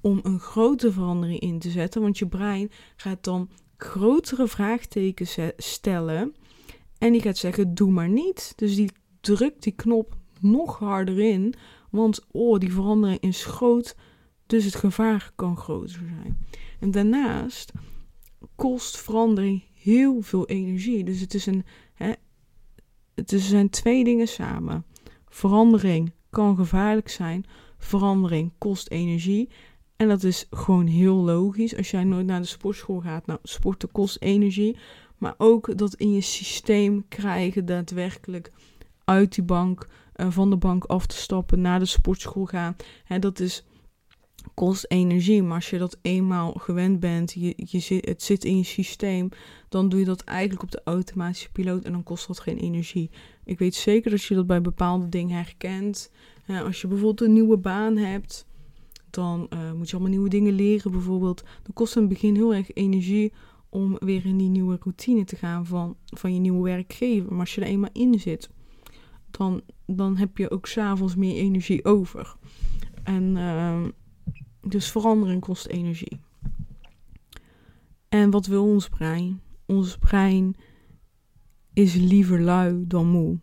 om 0.00 0.20
een 0.22 0.40
grote 0.40 0.92
verandering 0.92 1.40
in 1.40 1.58
te 1.58 1.70
zetten. 1.70 2.02
Want 2.02 2.18
je 2.18 2.26
brein 2.26 2.70
gaat 2.96 3.24
dan 3.24 3.50
grotere 3.76 4.48
vraagtekens 4.48 5.38
stellen. 5.56 6.34
En 6.98 7.12
die 7.12 7.22
gaat 7.22 7.38
zeggen: 7.38 7.74
doe 7.74 7.90
maar 7.90 8.08
niet. 8.08 8.52
Dus 8.56 8.76
die 8.76 8.90
drukt 9.20 9.62
die 9.62 9.72
knop 9.72 10.16
nog 10.40 10.78
harder 10.78 11.18
in. 11.18 11.54
Want 11.90 12.26
oh, 12.30 12.58
die 12.58 12.72
verandering 12.72 13.20
is 13.20 13.44
groot. 13.44 13.96
Dus 14.46 14.64
het 14.64 14.74
gevaar 14.74 15.32
kan 15.34 15.56
groter 15.56 15.90
zijn. 15.90 16.46
En 16.80 16.90
daarnaast 16.90 17.72
kost 18.56 18.96
verandering 18.96 19.62
heel 19.74 20.20
veel 20.20 20.46
energie. 20.46 21.04
Dus 21.04 21.20
het 21.20 21.34
is 21.34 21.46
een. 21.46 21.64
Hè, 21.94 22.12
het 23.14 23.30
zijn 23.36 23.70
twee 23.70 24.04
dingen 24.04 24.28
samen. 24.28 24.84
Verandering 25.28 26.12
kan 26.30 26.56
gevaarlijk 26.56 27.08
zijn. 27.08 27.44
Verandering 27.78 28.52
kost 28.58 28.88
energie. 28.88 29.48
En 30.00 30.08
dat 30.08 30.22
is 30.22 30.46
gewoon 30.50 30.86
heel 30.86 31.14
logisch. 31.14 31.76
Als 31.76 31.90
jij 31.90 32.04
nooit 32.04 32.26
naar 32.26 32.40
de 32.40 32.46
sportschool 32.46 33.00
gaat, 33.00 33.26
nou, 33.26 33.38
sporten 33.42 33.92
kost 33.92 34.16
energie. 34.20 34.76
Maar 35.18 35.34
ook 35.38 35.78
dat 35.78 35.94
in 35.94 36.12
je 36.12 36.20
systeem 36.20 37.04
krijgen 37.08 37.66
daadwerkelijk 37.66 38.52
uit 39.04 39.34
die 39.34 39.44
bank, 39.44 39.88
uh, 40.16 40.30
van 40.30 40.50
de 40.50 40.56
bank 40.56 40.84
af 40.84 41.06
te 41.06 41.16
stappen, 41.16 41.60
naar 41.60 41.78
de 41.78 41.84
sportschool 41.84 42.44
gaan. 42.44 42.76
Hè, 43.04 43.18
dat 43.18 43.40
is, 43.40 43.64
kost 44.54 44.84
energie. 44.88 45.42
Maar 45.42 45.54
als 45.54 45.70
je 45.70 45.78
dat 45.78 45.98
eenmaal 46.02 46.52
gewend 46.52 47.00
bent, 47.00 47.32
je, 47.32 47.52
je 47.56 47.78
zit, 47.78 48.08
het 48.08 48.22
zit 48.22 48.44
in 48.44 48.56
je 48.56 48.64
systeem, 48.64 49.28
dan 49.68 49.88
doe 49.88 49.98
je 49.98 50.06
dat 50.06 50.24
eigenlijk 50.24 50.62
op 50.62 50.70
de 50.70 50.80
automatische 50.84 51.50
piloot 51.50 51.84
en 51.84 51.92
dan 51.92 52.02
kost 52.02 52.26
dat 52.26 52.40
geen 52.40 52.58
energie. 52.58 53.10
Ik 53.44 53.58
weet 53.58 53.74
zeker 53.74 54.10
dat 54.10 54.22
je 54.22 54.34
dat 54.34 54.46
bij 54.46 54.60
bepaalde 54.60 55.08
dingen 55.08 55.36
herkent. 55.36 56.10
als 56.46 56.80
je 56.80 56.86
bijvoorbeeld 56.86 57.28
een 57.28 57.34
nieuwe 57.34 57.56
baan 57.56 57.96
hebt, 57.96 58.48
dan 59.10 59.46
uh, 59.50 59.72
moet 59.72 59.86
je 59.86 59.92
allemaal 59.92 60.12
nieuwe 60.12 60.28
dingen 60.28 60.52
leren 60.52 60.90
bijvoorbeeld. 60.90 61.42
Dan 61.62 61.72
kost 61.72 61.94
het 61.94 62.02
in 62.02 62.08
het 62.08 62.18
begin 62.18 62.34
heel 62.34 62.54
erg 62.54 62.72
energie 62.72 63.32
om 63.68 63.96
weer 63.98 64.26
in 64.26 64.36
die 64.36 64.48
nieuwe 64.48 64.78
routine 64.80 65.24
te 65.24 65.36
gaan 65.36 65.66
van, 65.66 65.96
van 66.04 66.34
je 66.34 66.40
nieuwe 66.40 66.62
werkgever. 66.62 67.30
Maar 67.30 67.40
als 67.40 67.54
je 67.54 67.60
er 67.60 67.66
eenmaal 67.66 67.90
in 67.92 68.20
zit, 68.20 68.50
dan, 69.30 69.60
dan 69.86 70.16
heb 70.16 70.36
je 70.36 70.50
ook 70.50 70.66
s'avonds 70.66 71.16
meer 71.16 71.36
energie 71.36 71.84
over. 71.84 72.36
En 73.02 73.36
uh, 73.36 73.82
dus 74.60 74.90
verandering 74.90 75.40
kost 75.40 75.66
energie. 75.66 76.20
En 78.08 78.30
wat 78.30 78.46
wil 78.46 78.64
ons 78.64 78.88
brein? 78.88 79.40
Ons 79.66 79.98
brein 79.98 80.56
is 81.72 81.94
liever 81.94 82.40
lui 82.40 82.86
dan 82.86 83.06
moe. 83.06 83.38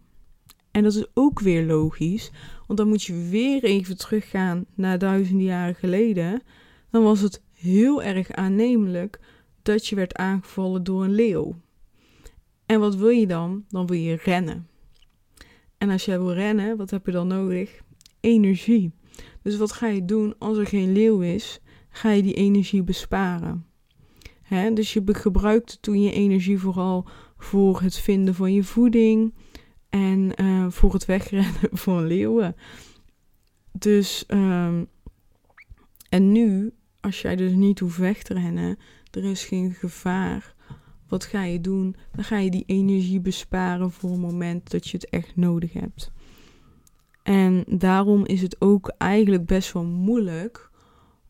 En 0.71 0.83
dat 0.83 0.95
is 0.95 1.05
ook 1.13 1.39
weer 1.39 1.65
logisch, 1.65 2.31
want 2.67 2.79
dan 2.79 2.88
moet 2.88 3.03
je 3.03 3.27
weer 3.29 3.63
even 3.63 3.97
teruggaan 3.97 4.65
naar 4.75 4.97
duizenden 4.97 5.45
jaren 5.45 5.75
geleden. 5.75 6.41
Dan 6.89 7.03
was 7.03 7.19
het 7.21 7.41
heel 7.53 8.03
erg 8.03 8.31
aannemelijk 8.31 9.19
dat 9.62 9.88
je 9.88 9.95
werd 9.95 10.15
aangevallen 10.15 10.83
door 10.83 11.03
een 11.03 11.15
leeuw. 11.15 11.55
En 12.65 12.79
wat 12.79 12.95
wil 12.95 13.09
je 13.09 13.27
dan? 13.27 13.65
Dan 13.69 13.88
wil 13.88 13.97
je 13.97 14.19
rennen. 14.24 14.67
En 15.77 15.89
als 15.89 16.05
jij 16.05 16.19
wil 16.19 16.33
rennen, 16.33 16.77
wat 16.77 16.89
heb 16.89 17.05
je 17.05 17.12
dan 17.12 17.27
nodig? 17.27 17.81
Energie. 18.19 18.91
Dus 19.41 19.57
wat 19.57 19.71
ga 19.71 19.88
je 19.88 20.05
doen 20.05 20.36
als 20.38 20.57
er 20.57 20.67
geen 20.67 20.91
leeuw 20.91 21.21
is? 21.21 21.59
Ga 21.89 22.09
je 22.09 22.24
die 22.24 22.33
energie 22.33 22.83
besparen. 22.83 23.65
Dus 24.74 24.93
je 24.93 25.01
gebruikte 25.05 25.79
toen 25.79 26.01
je 26.01 26.12
energie 26.12 26.59
vooral 26.59 27.07
voor 27.38 27.81
het 27.81 27.97
vinden 27.97 28.36
van 28.36 28.53
je 28.53 28.63
voeding 28.63 29.33
en 29.89 30.41
uh, 30.41 30.65
voor 30.70 30.94
het 30.94 31.06
wegrennen 31.06 31.70
van 31.86 32.06
leeuwen. 32.06 32.56
Dus, 33.72 34.24
um, 34.27 34.88
en 36.10 36.32
nu, 36.32 36.72
als 37.00 37.22
jij 37.22 37.36
dus 37.36 37.51
niet 37.51 37.79
hoeft 37.79 37.98
weg 37.98 38.24
te 38.24 38.34
rennen, 38.34 38.77
er 39.12 39.24
is 39.24 39.46
geen 39.46 39.74
gevaar. 39.74 40.56
Wat 41.08 41.24
ga 41.24 41.44
je 41.44 41.62
doen? 41.62 41.96
Dan 42.12 42.24
ga 42.24 42.38
je 42.38 42.50
die 42.50 42.63
energie 42.65 43.20
besparen 43.20 43.91
voor 43.91 44.12
een 44.12 44.20
moment 44.20 44.72
dat 44.72 44.88
je 44.88 44.98
het 44.98 45.10
echt 45.10 45.36
nodig 45.36 45.74
hebt. 45.74 46.12
En 47.24 47.63
daarom 47.67 48.25
is 48.25 48.41
het 48.41 48.62
ook 48.62 48.94
eigenlijk 48.98 49.46
best 49.46 49.74
wel 49.74 49.84
moeilijk 49.84 50.70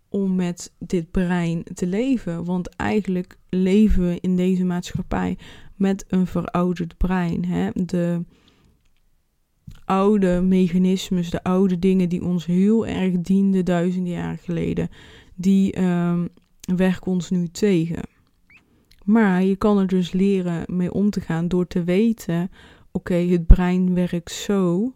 om 0.09 0.35
met 0.35 0.73
dit 0.79 1.11
brein 1.11 1.63
te 1.73 1.87
leven. 1.87 2.43
Want 2.45 2.75
eigenlijk 2.75 3.37
leven 3.49 4.07
we 4.07 4.17
in 4.21 4.35
deze 4.35 4.65
maatschappij 4.65 5.37
met 5.75 6.05
een 6.07 6.27
verouderd 6.27 6.97
brein. 6.97 7.45
Hè? 7.45 7.69
De 7.73 8.23
oude 9.85 10.41
mechanismes, 10.41 11.29
de 11.29 11.43
oude 11.43 11.79
dingen 11.79 12.09
die 12.09 12.23
ons 12.23 12.45
heel 12.45 12.87
erg 12.87 13.21
dienden 13.21 13.65
duizenden 13.65 14.13
jaar 14.13 14.37
geleden, 14.37 14.89
die 15.35 15.81
um, 15.81 16.29
werken 16.75 17.11
ons 17.11 17.29
nu 17.29 17.47
tegen. 17.47 18.01
Maar 19.03 19.43
je 19.43 19.55
kan 19.55 19.77
er 19.77 19.87
dus 19.87 20.11
leren 20.11 20.63
mee 20.67 20.93
om 20.93 21.09
te 21.09 21.21
gaan 21.21 21.47
door 21.47 21.67
te 21.67 21.83
weten: 21.83 22.51
oké, 22.91 23.15
het 23.15 23.47
brein 23.47 23.93
werkt 23.93 24.31
zo. 24.31 24.91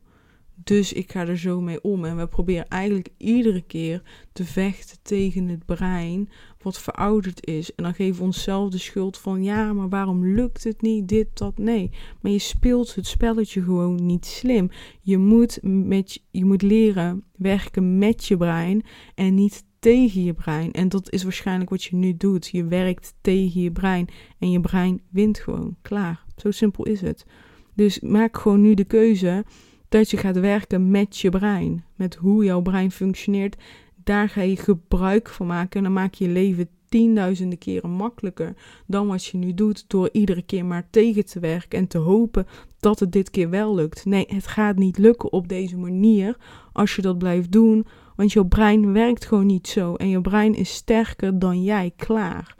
Dus 0.63 0.93
ik 0.93 1.11
ga 1.11 1.27
er 1.27 1.37
zo 1.37 1.61
mee 1.61 1.83
om. 1.83 2.05
En 2.05 2.17
we 2.17 2.27
proberen 2.27 2.67
eigenlijk 2.67 3.09
iedere 3.17 3.61
keer 3.61 4.01
te 4.33 4.43
vechten 4.43 4.97
tegen 5.01 5.47
het 5.47 5.65
brein 5.65 6.29
wat 6.61 6.79
verouderd 6.79 7.45
is. 7.45 7.75
En 7.75 7.83
dan 7.83 7.93
geven 7.93 8.17
we 8.17 8.23
onszelf 8.23 8.69
de 8.69 8.77
schuld 8.77 9.17
van 9.17 9.43
ja, 9.43 9.73
maar 9.73 9.89
waarom 9.89 10.25
lukt 10.25 10.63
het 10.63 10.81
niet? 10.81 11.07
Dit, 11.07 11.27
dat, 11.33 11.57
nee. 11.57 11.91
Maar 12.21 12.31
je 12.31 12.39
speelt 12.39 12.95
het 12.95 13.07
spelletje 13.07 13.63
gewoon 13.63 14.05
niet 14.05 14.25
slim. 14.25 14.69
Je 15.01 15.17
moet, 15.17 15.59
met, 15.61 16.23
je 16.31 16.45
moet 16.45 16.61
leren 16.61 17.23
werken 17.37 17.97
met 17.97 18.25
je 18.25 18.37
brein 18.37 18.83
en 19.15 19.33
niet 19.33 19.63
tegen 19.79 20.23
je 20.23 20.33
brein. 20.33 20.71
En 20.71 20.89
dat 20.89 21.11
is 21.11 21.23
waarschijnlijk 21.23 21.69
wat 21.69 21.83
je 21.83 21.95
nu 21.95 22.17
doet. 22.17 22.47
Je 22.47 22.65
werkt 22.65 23.13
tegen 23.21 23.61
je 23.61 23.71
brein 23.71 24.07
en 24.39 24.51
je 24.51 24.59
brein 24.59 25.01
wint 25.09 25.39
gewoon. 25.39 25.75
Klaar. 25.81 26.25
Zo 26.35 26.51
simpel 26.51 26.85
is 26.85 27.01
het. 27.01 27.25
Dus 27.73 27.99
maak 27.99 28.37
gewoon 28.37 28.61
nu 28.61 28.73
de 28.73 28.83
keuze 28.83 29.45
dat 29.89 30.09
je 30.09 30.17
gaat 30.17 30.39
werken 30.39 30.91
met 30.91 31.17
je 31.17 31.29
brein. 31.29 31.83
Met 31.95 32.15
hoe 32.15 32.43
jouw 32.43 32.61
brein 32.61 32.91
functioneert. 32.91 33.55
Daar 34.03 34.29
ga 34.29 34.41
je 34.41 34.57
gebruik 34.57 35.29
van 35.29 35.47
maken 35.47 35.77
en 35.77 35.83
dan 35.83 35.93
maak 35.93 36.13
je 36.13 36.25
je 36.25 36.31
leven 36.31 36.69
tienduizenden 36.89 37.57
keren 37.57 37.89
makkelijker 37.89 38.53
dan 38.87 39.07
wat 39.07 39.25
je 39.25 39.37
nu 39.37 39.53
doet 39.53 39.85
door 39.87 40.09
iedere 40.11 40.41
keer 40.41 40.65
maar 40.65 40.87
tegen 40.89 41.25
te 41.25 41.39
werken 41.39 41.79
en 41.79 41.87
te 41.87 41.97
hopen 41.97 42.47
dat 42.79 42.99
het 42.99 43.11
dit 43.11 43.29
keer 43.29 43.49
wel 43.49 43.75
lukt. 43.75 44.05
Nee, 44.05 44.25
het 44.27 44.47
gaat 44.47 44.75
niet 44.75 44.97
lukken 44.97 45.31
op 45.31 45.47
deze 45.47 45.77
manier 45.77 46.37
als 46.73 46.95
je 46.95 47.01
dat 47.01 47.17
blijft 47.17 47.51
doen, 47.51 47.85
want 48.15 48.31
je 48.31 48.45
brein 48.45 48.93
werkt 48.93 49.25
gewoon 49.25 49.45
niet 49.45 49.67
zo 49.67 49.95
en 49.95 50.09
je 50.09 50.21
brein 50.21 50.55
is 50.55 50.73
sterker 50.73 51.39
dan 51.39 51.63
jij 51.63 51.93
klaar. 51.95 52.55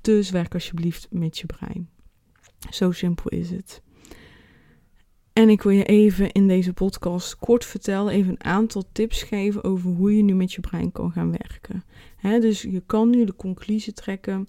Dus 0.00 0.30
werk 0.30 0.54
alsjeblieft 0.54 1.06
met 1.10 1.38
je 1.38 1.46
brein. 1.46 1.88
Zo 2.70 2.90
simpel 2.90 3.30
is 3.30 3.50
het. 3.50 3.82
En 5.32 5.48
ik 5.48 5.62
wil 5.62 5.72
je 5.72 5.84
even 5.84 6.32
in 6.32 6.48
deze 6.48 6.72
podcast 6.72 7.36
kort 7.36 7.64
vertellen, 7.64 8.12
even 8.12 8.30
een 8.30 8.44
aantal 8.44 8.84
tips 8.92 9.22
geven 9.22 9.64
over 9.64 9.90
hoe 9.90 10.16
je 10.16 10.22
nu 10.22 10.34
met 10.34 10.52
je 10.52 10.60
brein 10.60 10.92
kan 10.92 11.12
gaan 11.12 11.30
werken. 11.30 11.84
dus 12.40 12.62
je 12.62 12.82
kan 12.86 13.10
nu 13.10 13.24
de 13.24 13.36
conclusie 13.36 13.92
trekken, 13.92 14.48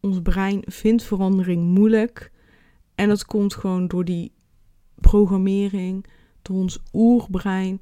ons 0.00 0.22
brein 0.22 0.62
vindt 0.64 1.02
verandering 1.02 1.64
moeilijk. 1.64 2.30
En 2.94 3.08
dat 3.08 3.24
komt 3.24 3.54
gewoon 3.54 3.88
door 3.88 4.04
die 4.04 4.32
programmering, 4.94 6.06
door 6.42 6.56
ons 6.56 6.78
oerbrein, 6.92 7.80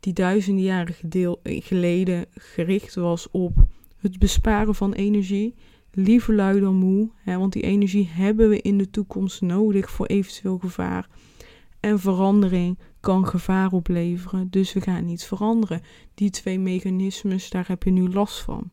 die 0.00 0.12
duizenden 0.12 0.64
jaren 0.64 0.94
geleden 1.42 2.26
gericht 2.30 2.94
was 2.94 3.30
op 3.30 3.66
het 3.96 4.18
besparen 4.18 4.74
van 4.74 4.92
energie. 4.92 5.54
Liever 5.92 6.34
lui 6.34 6.60
dan 6.60 6.74
moe, 6.74 7.10
want 7.24 7.52
die 7.52 7.62
energie 7.62 8.08
hebben 8.08 8.48
we 8.48 8.60
in 8.60 8.78
de 8.78 8.90
toekomst 8.90 9.40
nodig 9.40 9.90
voor 9.90 10.06
eventueel 10.06 10.58
gevaar. 10.58 11.08
En 11.80 11.98
verandering 11.98 12.78
kan 13.00 13.26
gevaar 13.26 13.72
opleveren, 13.72 14.50
dus 14.50 14.72
we 14.72 14.80
gaan 14.80 15.04
niet 15.04 15.24
veranderen. 15.24 15.80
Die 16.14 16.30
twee 16.30 16.58
mechanismes, 16.58 17.50
daar 17.50 17.68
heb 17.68 17.82
je 17.82 17.90
nu 17.90 18.08
last 18.12 18.38
van. 18.40 18.70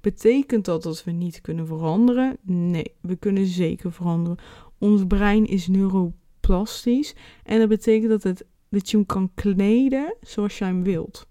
Betekent 0.00 0.64
dat 0.64 0.82
dat 0.82 1.04
we 1.04 1.10
niet 1.10 1.40
kunnen 1.40 1.66
veranderen? 1.66 2.36
Nee, 2.42 2.92
we 3.00 3.16
kunnen 3.16 3.46
zeker 3.46 3.92
veranderen. 3.92 4.38
Ons 4.78 5.06
brein 5.06 5.46
is 5.46 5.66
neuroplastisch 5.66 7.14
en 7.42 7.58
dat 7.58 7.68
betekent 7.68 8.10
dat, 8.10 8.22
het, 8.22 8.46
dat 8.68 8.90
je 8.90 8.96
hem 8.96 9.06
kan 9.06 9.30
kleden 9.34 10.16
zoals 10.20 10.58
jij 10.58 10.68
hem 10.68 10.82
wilt. 10.82 11.26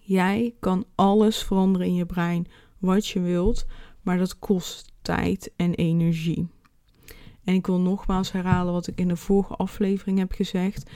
Jij 0.00 0.54
kan 0.60 0.84
alles 0.94 1.42
veranderen 1.42 1.86
in 1.86 1.94
je 1.94 2.06
brein 2.06 2.46
wat 2.78 3.06
je 3.06 3.20
wilt, 3.20 3.66
maar 4.02 4.18
dat 4.18 4.38
kost 4.38 4.92
tijd 5.02 5.52
en 5.56 5.74
energie. 5.74 6.48
En 7.46 7.54
ik 7.54 7.66
wil 7.66 7.80
nogmaals 7.80 8.32
herhalen 8.32 8.72
wat 8.72 8.86
ik 8.86 8.98
in 8.98 9.08
de 9.08 9.16
vorige 9.16 9.54
aflevering 9.54 10.18
heb 10.18 10.32
gezegd. 10.32 10.90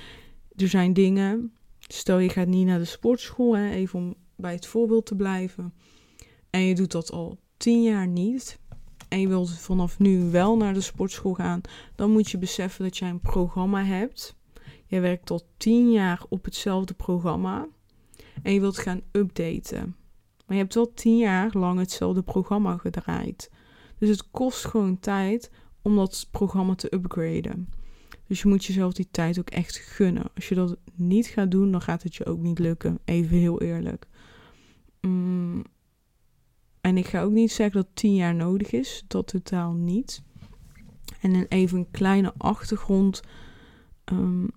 Er 0.56 0.68
zijn 0.68 0.92
dingen, 0.92 1.52
stel 1.78 2.18
je 2.18 2.28
gaat 2.28 2.46
niet 2.46 2.66
naar 2.66 2.78
de 2.78 2.84
sportschool, 2.84 3.56
hè, 3.56 3.70
even 3.70 3.98
om 3.98 4.14
bij 4.36 4.52
het 4.52 4.66
voorbeeld 4.66 5.06
te 5.06 5.16
blijven. 5.16 5.74
En 6.50 6.60
je 6.60 6.74
doet 6.74 6.90
dat 6.92 7.12
al 7.12 7.38
tien 7.56 7.82
jaar 7.82 8.06
niet. 8.06 8.58
En 9.08 9.20
je 9.20 9.28
wilt 9.28 9.50
vanaf 9.50 9.98
nu 9.98 10.30
wel 10.30 10.56
naar 10.56 10.74
de 10.74 10.80
sportschool 10.80 11.34
gaan. 11.34 11.60
Dan 11.94 12.10
moet 12.10 12.30
je 12.30 12.38
beseffen 12.38 12.84
dat 12.84 12.96
jij 12.96 13.08
een 13.08 13.20
programma 13.20 13.84
hebt. 13.84 14.36
Je 14.86 15.00
werkt 15.00 15.30
al 15.30 15.42
tien 15.56 15.90
jaar 15.92 16.22
op 16.28 16.44
hetzelfde 16.44 16.94
programma. 16.94 17.68
En 18.42 18.52
je 18.52 18.60
wilt 18.60 18.78
gaan 18.78 19.00
updaten. 19.12 19.96
Maar 20.46 20.56
je 20.56 20.62
hebt 20.62 20.74
wel 20.74 20.92
tien 20.94 21.16
jaar 21.16 21.50
lang 21.52 21.78
hetzelfde 21.78 22.22
programma 22.22 22.76
gedraaid. 22.76 23.50
Dus 23.98 24.08
het 24.08 24.30
kost 24.30 24.64
gewoon 24.64 24.98
tijd 24.98 25.50
om 25.82 25.96
dat 25.96 26.28
programma 26.30 26.74
te 26.74 26.94
upgraden. 26.94 27.68
Dus 28.26 28.42
je 28.42 28.48
moet 28.48 28.64
jezelf 28.64 28.92
die 28.92 29.08
tijd 29.10 29.38
ook 29.38 29.50
echt 29.50 29.76
gunnen. 29.76 30.24
Als 30.34 30.48
je 30.48 30.54
dat 30.54 30.76
niet 30.94 31.26
gaat 31.26 31.50
doen, 31.50 31.70
dan 31.70 31.80
gaat 31.80 32.02
het 32.02 32.14
je 32.14 32.26
ook 32.26 32.38
niet 32.38 32.58
lukken. 32.58 32.98
Even 33.04 33.36
heel 33.36 33.60
eerlijk. 33.60 34.06
Mm. 35.00 35.64
En 36.80 36.96
ik 36.96 37.06
ga 37.06 37.22
ook 37.22 37.32
niet 37.32 37.52
zeggen 37.52 37.82
dat 37.82 37.90
10 37.94 38.14
jaar 38.14 38.34
nodig 38.34 38.70
is. 38.70 39.04
Dat 39.06 39.26
totaal 39.26 39.72
niet. 39.72 40.22
En 41.20 41.46
even 41.48 41.78
een 41.78 41.90
kleine 41.90 42.32
achtergrond. 42.36 43.22
Um, 44.04 44.48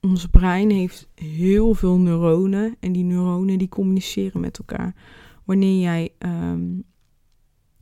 ons 0.00 0.26
brein 0.26 0.70
heeft 0.70 1.08
heel 1.14 1.74
veel 1.74 1.98
neuronen. 1.98 2.76
En 2.80 2.92
die 2.92 3.04
neuronen 3.04 3.58
die 3.58 3.68
communiceren 3.68 4.40
met 4.40 4.58
elkaar. 4.58 4.94
Wanneer 5.44 5.80
jij 5.80 6.14
um, 6.18 6.84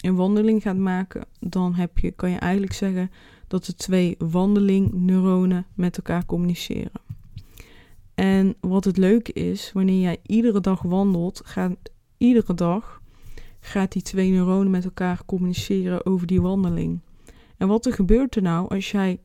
een 0.02 0.14
wandeling 0.14 0.62
gaat 0.62 0.76
maken, 0.76 1.24
dan 1.40 1.74
heb 1.74 1.98
je, 1.98 2.10
kan 2.10 2.30
je 2.30 2.36
eigenlijk 2.36 2.72
zeggen 2.72 3.10
dat 3.48 3.64
de 3.64 3.74
twee 3.74 4.14
wandelingneuronen 4.18 5.66
met 5.74 5.96
elkaar 5.96 6.26
communiceren. 6.26 7.00
En 8.14 8.54
wat 8.60 8.84
het 8.84 8.96
leuke 8.96 9.32
is, 9.32 9.72
wanneer 9.72 10.00
jij 10.00 10.18
iedere 10.26 10.60
dag 10.60 10.82
wandelt, 10.82 11.40
gaat 11.44 11.76
iedere 12.18 12.54
dag 12.54 13.00
gaat 13.60 13.92
die 13.92 14.02
twee 14.02 14.30
neuronen 14.30 14.70
met 14.70 14.84
elkaar 14.84 15.24
communiceren 15.24 16.06
over 16.06 16.26
die 16.26 16.40
wandeling. 16.40 17.00
En 17.56 17.68
wat 17.68 17.86
er 17.86 17.92
gebeurt 17.92 18.36
er 18.36 18.42
nou 18.42 18.68
als 18.68 18.90
jij 18.90 19.20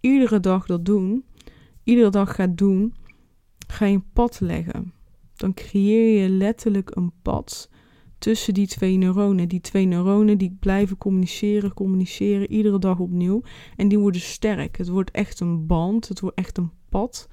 iedere 0.00 0.40
dag 0.40 0.66
dat 0.66 0.84
doen, 0.84 1.24
iedere 1.84 2.10
dag 2.10 2.34
gaat 2.34 2.58
doen, 2.58 2.94
ga 3.66 3.86
je 3.86 3.94
een 3.94 4.10
pad 4.12 4.40
leggen. 4.40 4.92
Dan 5.36 5.54
creëer 5.54 6.22
je 6.22 6.28
letterlijk 6.28 6.96
een 6.96 7.12
pad 7.22 7.70
tussen 8.22 8.54
die 8.54 8.66
twee 8.66 8.96
neuronen. 8.96 9.48
Die 9.48 9.60
twee 9.60 9.86
neuronen 9.86 10.38
die 10.38 10.56
blijven 10.60 10.96
communiceren, 10.96 11.74
communiceren 11.74 12.50
iedere 12.50 12.78
dag 12.78 12.98
opnieuw. 12.98 13.42
En 13.76 13.88
die 13.88 13.98
worden 13.98 14.20
sterk. 14.20 14.76
Het 14.76 14.88
wordt 14.88 15.10
echt 15.10 15.40
een 15.40 15.66
band, 15.66 16.08
het 16.08 16.20
wordt 16.20 16.38
echt 16.38 16.58
een 16.58 16.70
pad 16.88 17.28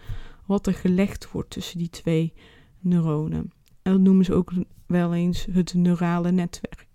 wat 0.46 0.67
er 0.67 0.74
gelegd 0.74 1.31
wordt 1.31 1.50
tussen 1.50 1.77
die 1.77 1.89
twee 1.89 2.34
neuronen. 2.79 3.51
En 3.81 3.91
dat 3.91 4.01
noemen 4.01 4.25
ze 4.25 4.34
ook 4.34 4.51
wel 4.86 5.13
eens 5.13 5.48
het 5.51 5.74
neurale 5.74 6.31
netwerk. 6.31 6.88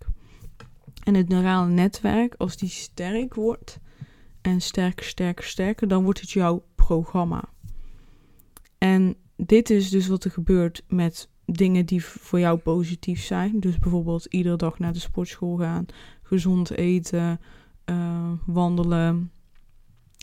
En 1.03 1.13
het 1.13 1.27
neurale 1.27 1.71
netwerk, 1.71 2.35
als 2.37 2.57
die 2.57 2.69
sterk 2.69 3.33
wordt 3.33 3.79
en 4.41 4.61
sterker, 4.61 5.05
sterker, 5.05 5.45
sterker, 5.45 5.87
dan 5.87 6.03
wordt 6.03 6.21
het 6.21 6.31
jouw 6.31 6.65
programma. 6.75 7.43
En 8.77 9.15
dit 9.35 9.69
is 9.69 9.89
dus 9.89 10.07
wat 10.07 10.23
er 10.23 10.31
gebeurt 10.31 10.83
met 10.87 11.29
dingen 11.45 11.85
die 11.85 12.05
voor 12.05 12.39
jou 12.39 12.57
positief 12.57 13.21
zijn. 13.21 13.59
Dus 13.59 13.79
bijvoorbeeld 13.79 14.25
iedere 14.25 14.55
dag 14.55 14.79
naar 14.79 14.93
de 14.93 14.99
sportschool 14.99 15.57
gaan, 15.57 15.85
gezond 16.21 16.71
eten, 16.71 17.39
uh, 17.85 18.31
wandelen, 18.45 19.31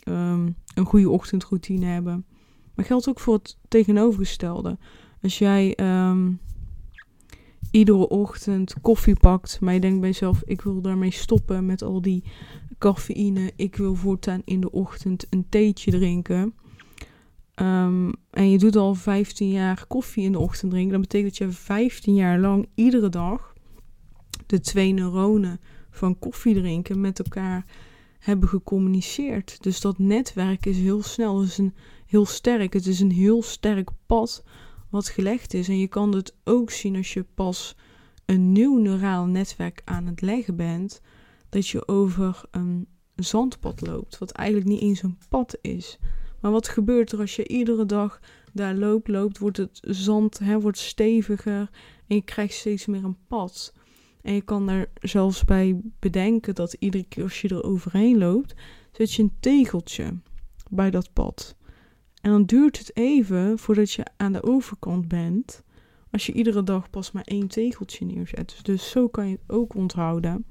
um, 0.07 0.55
een 0.75 0.85
goede 0.85 1.09
ochtendroutine 1.09 1.85
hebben. 1.85 2.25
Maar 2.75 2.85
geldt 2.85 3.09
ook 3.09 3.19
voor 3.19 3.33
het 3.33 3.57
tegenovergestelde. 3.67 4.77
Als 5.21 5.37
jij 5.37 5.77
um, 6.09 6.39
iedere 7.71 8.07
ochtend 8.07 8.81
koffie 8.81 9.19
pakt, 9.19 9.59
maar 9.61 9.73
je 9.73 9.79
denkt 9.79 9.99
bij 9.99 10.09
jezelf: 10.09 10.41
ik 10.45 10.61
wil 10.61 10.81
daarmee 10.81 11.11
stoppen 11.11 11.65
met 11.65 11.81
al 11.81 12.01
die 12.01 12.23
cafeïne. 12.77 13.51
Ik 13.55 13.75
wil 13.75 13.95
voortaan 13.95 14.41
in 14.45 14.61
de 14.61 14.71
ochtend 14.71 15.25
een 15.29 15.45
theetje 15.49 15.91
drinken. 15.91 16.53
Um, 17.61 18.13
en 18.29 18.49
je 18.49 18.57
doet 18.57 18.75
al 18.75 18.95
15 18.95 19.49
jaar 19.49 19.85
koffie 19.87 20.23
in 20.23 20.31
de 20.31 20.39
ochtend 20.39 20.71
drinken, 20.71 20.91
dan 20.91 21.01
betekent 21.01 21.37
dat 21.37 21.49
je 21.49 21.55
15 21.55 22.15
jaar 22.15 22.39
lang 22.39 22.67
iedere 22.75 23.09
dag 23.09 23.53
de 24.45 24.59
twee 24.59 24.91
neuronen 24.91 25.59
van 25.89 26.19
koffie 26.19 26.53
drinken 26.53 27.01
met 27.01 27.19
elkaar 27.19 27.65
hebben 28.19 28.49
gecommuniceerd. 28.49 29.63
Dus 29.63 29.81
dat 29.81 29.99
netwerk 29.99 30.65
is 30.65 30.77
heel 30.77 31.03
snel, 31.03 31.41
is 31.41 31.57
een 31.57 31.73
heel 32.05 32.25
sterk. 32.25 32.73
Het 32.73 32.87
is 32.87 32.99
een 32.99 33.11
heel 33.11 33.43
sterk 33.43 33.89
pad 34.05 34.43
wat 34.89 35.07
gelegd 35.07 35.53
is. 35.53 35.67
En 35.67 35.79
je 35.79 35.87
kan 35.87 36.15
het 36.15 36.35
ook 36.43 36.71
zien 36.71 36.95
als 36.95 37.13
je 37.13 37.25
pas 37.35 37.75
een 38.25 38.51
nieuw 38.51 38.77
neuraal 38.77 39.25
netwerk 39.25 39.81
aan 39.85 40.05
het 40.05 40.21
leggen 40.21 40.55
bent, 40.55 41.01
dat 41.49 41.67
je 41.67 41.87
over 41.87 42.41
een 42.51 42.87
zandpad 43.15 43.81
loopt, 43.81 44.17
wat 44.17 44.31
eigenlijk 44.31 44.69
niet 44.69 44.81
eens 44.81 45.03
een 45.03 45.17
pad 45.29 45.57
is. 45.61 45.99
Maar 46.43 46.51
wat 46.51 46.67
gebeurt 46.67 47.11
er 47.11 47.19
als 47.19 47.35
je 47.35 47.47
iedere 47.47 47.85
dag 47.85 48.19
daar 48.53 48.75
loopt, 48.75 49.07
loopt, 49.07 49.37
wordt 49.37 49.57
het 49.57 49.79
zand 49.81 50.39
hè, 50.39 50.59
wordt 50.59 50.77
steviger 50.77 51.69
en 52.07 52.15
je 52.15 52.21
krijgt 52.21 52.53
steeds 52.53 52.85
meer 52.85 53.03
een 53.03 53.17
pad. 53.27 53.73
En 54.21 54.33
je 54.33 54.41
kan 54.41 54.69
er 54.69 54.89
zelfs 55.01 55.43
bij 55.43 55.81
bedenken 55.99 56.55
dat 56.55 56.75
iedere 56.79 57.03
keer 57.03 57.23
als 57.23 57.41
je 57.41 57.47
er 57.47 57.63
overheen 57.63 58.17
loopt, 58.17 58.53
zet 58.91 59.13
je 59.13 59.23
een 59.23 59.35
tegeltje 59.39 60.17
bij 60.69 60.91
dat 60.91 61.13
pad. 61.13 61.55
En 62.21 62.31
dan 62.31 62.45
duurt 62.45 62.77
het 62.77 62.95
even 62.95 63.59
voordat 63.59 63.91
je 63.91 64.05
aan 64.17 64.33
de 64.33 64.43
overkant 64.43 65.07
bent, 65.07 65.63
als 66.11 66.25
je 66.25 66.33
iedere 66.33 66.63
dag 66.63 66.89
pas 66.89 67.11
maar 67.11 67.23
één 67.25 67.47
tegeltje 67.47 68.05
neerzet. 68.05 68.59
Dus 68.61 68.89
zo 68.89 69.07
kan 69.07 69.27
je 69.27 69.31
het 69.31 69.55
ook 69.55 69.75
onthouden. 69.75 70.45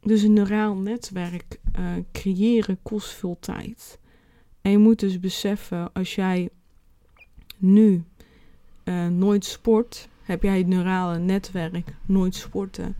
Dus 0.00 0.22
een 0.22 0.32
neuraal 0.32 0.76
netwerk 0.76 1.60
uh, 1.78 1.92
creëren 2.12 2.78
kost 2.82 3.08
veel 3.08 3.36
tijd. 3.40 4.02
En 4.64 4.70
je 4.70 4.78
moet 4.78 5.00
dus 5.00 5.20
beseffen, 5.20 5.92
als 5.92 6.14
jij 6.14 6.48
nu 7.56 8.04
uh, 8.84 9.06
nooit 9.06 9.44
sport, 9.44 10.08
heb 10.22 10.42
jij 10.42 10.58
het 10.58 10.66
neurale 10.66 11.18
netwerk 11.18 11.94
nooit 12.06 12.34
sporten. 12.34 12.96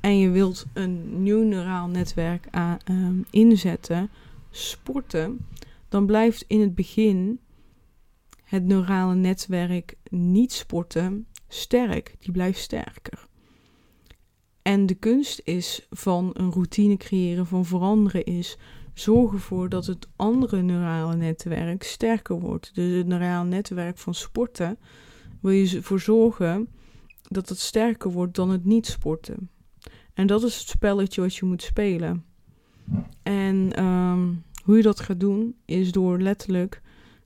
En 0.00 0.18
je 0.18 0.30
wilt 0.30 0.66
een 0.72 1.22
nieuw 1.22 1.42
neuraal 1.42 1.88
netwerk 1.88 2.46
aan, 2.50 2.78
uh, 2.90 3.08
inzetten, 3.30 4.10
sporten, 4.50 5.46
dan 5.88 6.06
blijft 6.06 6.44
in 6.46 6.60
het 6.60 6.74
begin 6.74 7.38
het 8.44 8.64
neurale 8.64 9.14
netwerk 9.14 9.94
niet 10.10 10.52
sporten 10.52 11.26
sterk. 11.48 12.14
Die 12.18 12.32
blijft 12.32 12.58
sterker. 12.58 13.26
En 14.62 14.86
de 14.86 14.94
kunst 14.94 15.40
is 15.44 15.86
van 15.90 16.30
een 16.32 16.52
routine 16.52 16.96
creëren, 16.96 17.46
van 17.46 17.64
veranderen, 17.64 18.24
is 18.24 18.58
zorg 18.94 19.32
ervoor 19.32 19.68
dat 19.68 19.86
het 19.86 20.08
andere 20.16 20.62
neurale 20.62 21.16
netwerk 21.16 21.82
sterker 21.82 22.40
wordt. 22.40 22.74
Dus 22.74 22.96
het 22.96 23.06
neurale 23.06 23.48
netwerk 23.48 23.98
van 23.98 24.14
sporten 24.14 24.78
wil 25.40 25.52
je 25.52 25.76
ervoor 25.76 26.00
zorgen 26.00 26.68
dat 27.22 27.48
het 27.48 27.58
sterker 27.58 28.10
wordt 28.10 28.34
dan 28.34 28.50
het 28.50 28.64
niet 28.64 28.86
sporten. 28.86 29.50
En 30.14 30.26
dat 30.26 30.42
is 30.42 30.58
het 30.58 30.68
spelletje 30.68 31.20
wat 31.20 31.34
je 31.34 31.46
moet 31.46 31.62
spelen. 31.62 32.24
En 33.22 33.84
um, 33.84 34.42
hoe 34.64 34.76
je 34.76 34.82
dat 34.82 35.00
gaat 35.00 35.20
doen, 35.20 35.56
is 35.64 35.92
door 35.92 36.20
letterlijk 36.20 36.82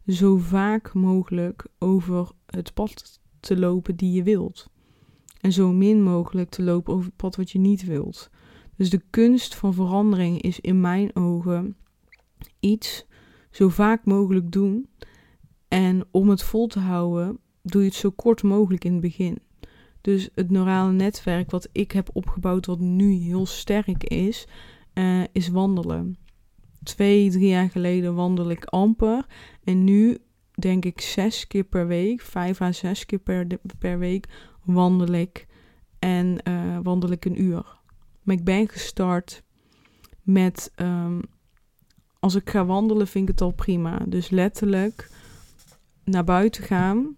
zo 0.06 0.36
vaak 0.36 0.94
mogelijk 0.94 1.66
over 1.78 2.30
het 2.46 2.74
pad 2.74 3.20
te 3.40 3.58
lopen 3.58 3.96
die 3.96 4.12
je 4.12 4.22
wilt. 4.22 4.70
En 5.40 5.52
zo 5.52 5.72
min 5.72 6.02
mogelijk 6.02 6.50
te 6.50 6.62
lopen 6.62 6.94
over 6.94 7.06
het 7.06 7.16
pad 7.16 7.36
wat 7.36 7.50
je 7.50 7.58
niet 7.58 7.84
wilt. 7.84 8.30
Dus 8.76 8.90
de 8.90 9.02
kunst 9.10 9.54
van 9.54 9.74
verandering 9.74 10.40
is 10.40 10.60
in 10.60 10.80
mijn 10.80 11.16
ogen 11.16 11.76
iets 12.60 13.06
zo 13.50 13.68
vaak 13.68 14.04
mogelijk 14.04 14.52
doen. 14.52 14.88
En 15.68 16.04
om 16.10 16.28
het 16.28 16.42
vol 16.42 16.66
te 16.66 16.78
houden, 16.78 17.38
doe 17.62 17.82
je 17.82 17.88
het 17.88 17.96
zo 17.96 18.10
kort 18.10 18.42
mogelijk 18.42 18.84
in 18.84 18.92
het 18.92 19.00
begin. 19.00 19.38
Dus 20.00 20.28
het 20.34 20.50
neurale 20.50 20.92
netwerk 20.92 21.50
wat 21.50 21.68
ik 21.72 21.92
heb 21.92 22.10
opgebouwd, 22.12 22.66
wat 22.66 22.80
nu 22.80 23.12
heel 23.12 23.46
sterk 23.46 24.04
is, 24.04 24.46
uh, 24.94 25.24
is 25.32 25.48
wandelen 25.48 26.16
twee, 26.84 27.30
drie 27.30 27.48
jaar 27.48 27.70
geleden 27.70 28.14
wandel 28.14 28.50
ik 28.50 28.64
amper. 28.64 29.26
En 29.64 29.84
nu 29.84 30.18
denk 30.54 30.84
ik 30.84 31.00
zes 31.00 31.46
keer 31.46 31.64
per 31.64 31.86
week, 31.86 32.20
vijf 32.20 32.60
à 32.60 32.72
zes 32.72 33.06
keer 33.06 33.18
per, 33.78 33.98
week 33.98 34.28
wandel 34.64 35.14
ik. 35.14 35.46
En 35.98 36.38
uh, 36.48 36.78
wandel 36.82 37.10
ik 37.10 37.24
een 37.24 37.42
uur. 37.42 37.82
Maar 38.24 38.36
ik 38.36 38.44
ben 38.44 38.68
gestart 38.68 39.42
met, 40.22 40.72
um, 40.76 41.20
als 42.18 42.34
ik 42.34 42.50
ga 42.50 42.64
wandelen 42.64 43.06
vind 43.06 43.28
ik 43.28 43.34
het 43.34 43.40
al 43.40 43.52
prima. 43.52 43.98
Dus 44.06 44.30
letterlijk 44.30 45.10
naar 46.04 46.24
buiten 46.24 46.62
gaan 46.62 47.16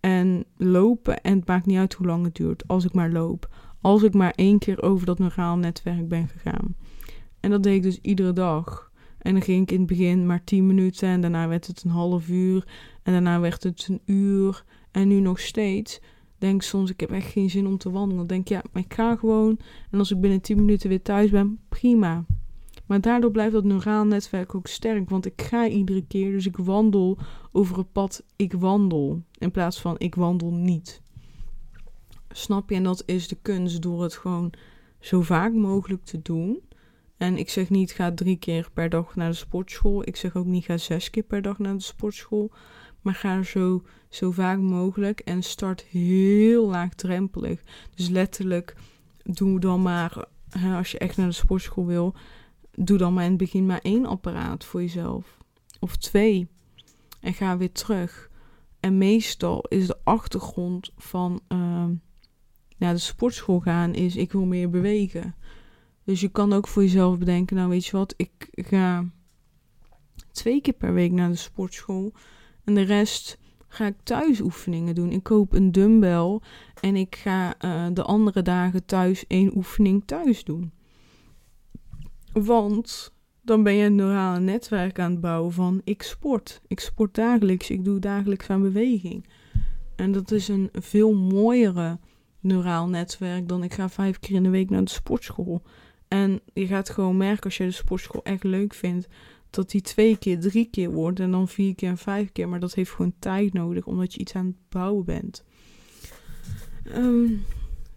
en 0.00 0.44
lopen. 0.56 1.20
En 1.20 1.38
het 1.38 1.46
maakt 1.46 1.66
niet 1.66 1.78
uit 1.78 1.94
hoe 1.94 2.06
lang 2.06 2.24
het 2.24 2.34
duurt, 2.34 2.68
als 2.68 2.84
ik 2.84 2.92
maar 2.92 3.10
loop. 3.10 3.54
Als 3.80 4.02
ik 4.02 4.14
maar 4.14 4.32
één 4.34 4.58
keer 4.58 4.82
over 4.82 5.06
dat 5.06 5.18
neuraal 5.18 5.56
netwerk 5.56 6.08
ben 6.08 6.28
gegaan. 6.28 6.76
En 7.40 7.50
dat 7.50 7.62
deed 7.62 7.74
ik 7.74 7.82
dus 7.82 7.98
iedere 8.00 8.32
dag. 8.32 8.90
En 9.18 9.32
dan 9.32 9.42
ging 9.42 9.62
ik 9.62 9.70
in 9.70 9.78
het 9.78 9.86
begin 9.86 10.26
maar 10.26 10.44
10 10.44 10.66
minuten 10.66 11.08
en 11.08 11.20
daarna 11.20 11.48
werd 11.48 11.66
het 11.66 11.82
een 11.82 11.90
half 11.90 12.28
uur 12.28 12.68
en 13.02 13.12
daarna 13.12 13.40
werd 13.40 13.62
het 13.62 13.86
een 13.88 14.00
uur 14.04 14.64
en 14.90 15.08
nu 15.08 15.20
nog 15.20 15.40
steeds. 15.40 16.00
Denk 16.40 16.62
soms, 16.62 16.90
ik 16.90 17.00
heb 17.00 17.10
echt 17.10 17.30
geen 17.30 17.50
zin 17.50 17.66
om 17.66 17.78
te 17.78 17.90
wandelen. 17.90 18.26
Denk 18.26 18.48
ja, 18.48 18.62
maar 18.72 18.82
ik 18.82 18.94
ga 18.94 19.16
gewoon. 19.16 19.58
En 19.90 19.98
als 19.98 20.10
ik 20.10 20.20
binnen 20.20 20.40
10 20.40 20.56
minuten 20.56 20.88
weer 20.88 21.02
thuis 21.02 21.30
ben, 21.30 21.58
prima. 21.68 22.24
Maar 22.86 23.00
daardoor 23.00 23.30
blijft 23.30 23.52
dat 23.52 23.64
neuraal 23.64 24.04
netwerk 24.04 24.54
ook 24.54 24.66
sterk. 24.66 25.10
Want 25.10 25.26
ik 25.26 25.42
ga 25.42 25.68
iedere 25.68 26.06
keer, 26.06 26.30
dus 26.30 26.46
ik 26.46 26.56
wandel 26.56 27.18
over 27.52 27.76
het 27.76 27.92
pad, 27.92 28.24
ik 28.36 28.52
wandel. 28.52 29.22
In 29.38 29.50
plaats 29.50 29.80
van 29.80 29.94
ik 29.98 30.14
wandel 30.14 30.52
niet. 30.52 31.02
Snap 32.30 32.70
je? 32.70 32.76
En 32.76 32.82
dat 32.82 33.02
is 33.06 33.28
de 33.28 33.36
kunst 33.42 33.82
door 33.82 34.02
het 34.02 34.14
gewoon 34.14 34.52
zo 35.00 35.22
vaak 35.22 35.52
mogelijk 35.52 36.04
te 36.04 36.22
doen. 36.22 36.60
En 37.16 37.36
ik 37.36 37.50
zeg 37.50 37.70
niet 37.70 37.92
ga 37.92 38.12
drie 38.12 38.36
keer 38.36 38.68
per 38.72 38.88
dag 38.88 39.16
naar 39.16 39.30
de 39.30 39.36
sportschool. 39.36 40.06
Ik 40.06 40.16
zeg 40.16 40.36
ook 40.36 40.46
niet 40.46 40.64
ga 40.64 40.76
zes 40.76 41.10
keer 41.10 41.22
per 41.22 41.42
dag 41.42 41.58
naar 41.58 41.74
de 41.74 41.82
sportschool. 41.82 42.50
Maar 43.00 43.14
ga 43.14 43.42
zo, 43.42 43.82
zo 44.08 44.30
vaak 44.30 44.58
mogelijk 44.58 45.20
en 45.20 45.42
start 45.42 45.82
heel 45.82 46.66
laagdrempelig. 46.66 47.60
Dus 47.94 48.08
letterlijk 48.08 48.76
doe 49.22 49.60
dan 49.60 49.82
maar, 49.82 50.26
hè, 50.50 50.76
als 50.76 50.90
je 50.90 50.98
echt 50.98 51.16
naar 51.16 51.26
de 51.26 51.32
sportschool 51.32 51.86
wil, 51.86 52.14
doe 52.70 52.98
dan 52.98 53.14
maar 53.14 53.24
in 53.24 53.30
het 53.30 53.38
begin 53.38 53.66
maar 53.66 53.80
één 53.82 54.06
apparaat 54.06 54.64
voor 54.64 54.80
jezelf. 54.80 55.38
Of 55.78 55.96
twee. 55.96 56.48
En 57.20 57.34
ga 57.34 57.56
weer 57.56 57.72
terug. 57.72 58.30
En 58.80 58.98
meestal 58.98 59.64
is 59.68 59.86
de 59.86 59.98
achtergrond 60.04 60.92
van 60.96 61.40
uh, 61.48 61.84
naar 62.76 62.94
de 62.94 62.98
sportschool 62.98 63.60
gaan 63.60 63.94
is 63.94 64.16
ik 64.16 64.32
wil 64.32 64.44
meer 64.44 64.70
bewegen. 64.70 65.34
Dus 66.04 66.20
je 66.20 66.28
kan 66.28 66.52
ook 66.52 66.68
voor 66.68 66.82
jezelf 66.82 67.18
bedenken, 67.18 67.56
nou 67.56 67.68
weet 67.68 67.86
je 67.86 67.96
wat, 67.96 68.14
ik 68.16 68.48
ga 68.52 69.04
twee 70.32 70.60
keer 70.60 70.74
per 70.74 70.92
week 70.92 71.12
naar 71.12 71.28
de 71.28 71.36
sportschool. 71.36 72.12
En 72.64 72.74
de 72.74 72.82
rest 72.82 73.38
ga 73.68 73.86
ik 73.86 73.96
thuis 74.02 74.40
oefeningen 74.40 74.94
doen. 74.94 75.10
Ik 75.10 75.22
koop 75.22 75.52
een 75.52 75.72
dumbbell 75.72 76.40
en 76.80 76.96
ik 76.96 77.16
ga 77.16 77.54
uh, 77.64 77.86
de 77.92 78.02
andere 78.02 78.42
dagen 78.42 78.84
thuis 78.84 79.26
één 79.26 79.56
oefening 79.56 80.02
thuis 80.06 80.44
doen. 80.44 80.72
Want 82.32 83.12
dan 83.42 83.62
ben 83.62 83.74
je 83.74 83.84
een 83.84 83.94
neurale 83.94 84.40
netwerk 84.40 84.98
aan 84.98 85.10
het 85.10 85.20
bouwen 85.20 85.52
van 85.52 85.80
ik 85.84 86.02
sport. 86.02 86.60
Ik 86.66 86.80
sport 86.80 87.14
dagelijks, 87.14 87.70
ik 87.70 87.84
doe 87.84 87.98
dagelijks 87.98 88.50
aan 88.50 88.62
beweging. 88.62 89.26
En 89.96 90.12
dat 90.12 90.30
is 90.30 90.48
een 90.48 90.68
veel 90.72 91.14
mooiere 91.14 91.98
neuraal 92.40 92.88
netwerk 92.88 93.48
dan 93.48 93.62
ik 93.62 93.74
ga 93.74 93.88
vijf 93.88 94.18
keer 94.18 94.34
in 94.34 94.42
de 94.42 94.50
week 94.50 94.70
naar 94.70 94.84
de 94.84 94.90
sportschool. 94.90 95.62
En 96.08 96.40
je 96.52 96.66
gaat 96.66 96.90
gewoon 96.90 97.16
merken 97.16 97.44
als 97.44 97.56
je 97.56 97.64
de 97.64 97.70
sportschool 97.70 98.22
echt 98.22 98.44
leuk 98.44 98.74
vindt, 98.74 99.08
dat 99.50 99.70
die 99.70 99.80
twee 99.80 100.16
keer, 100.16 100.40
drie 100.40 100.68
keer 100.70 100.90
wordt 100.90 101.20
en 101.20 101.30
dan 101.30 101.48
vier 101.48 101.74
keer 101.74 101.88
en 101.88 101.98
vijf 101.98 102.32
keer. 102.32 102.48
Maar 102.48 102.60
dat 102.60 102.74
heeft 102.74 102.90
gewoon 102.90 103.14
tijd 103.18 103.52
nodig, 103.52 103.86
omdat 103.86 104.14
je 104.14 104.20
iets 104.20 104.34
aan 104.34 104.46
het 104.46 104.68
bouwen 104.68 105.04
bent. 105.04 105.44
Ehm, 106.84 107.32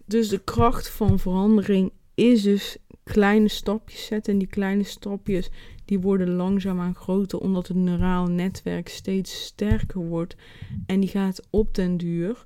dus 0.04 0.28
de 0.28 0.38
kracht 0.38 0.88
van 0.88 1.18
verandering 1.18 1.92
is 2.14 2.42
dus 2.42 2.76
kleine 3.02 3.48
stapjes 3.48 4.06
zetten. 4.06 4.32
En 4.32 4.38
die 4.38 4.48
kleine 4.48 4.82
stapjes 4.82 5.50
die 5.84 6.00
worden 6.00 6.34
langzaamaan 6.34 6.94
groter, 6.94 7.38
omdat 7.38 7.68
het 7.68 7.76
neuraal 7.76 8.26
netwerk 8.26 8.88
steeds 8.88 9.44
sterker 9.44 10.00
wordt. 10.00 10.36
En 10.86 11.00
die 11.00 11.08
gaat 11.08 11.46
op 11.50 11.74
den 11.74 11.96
duur 11.96 12.44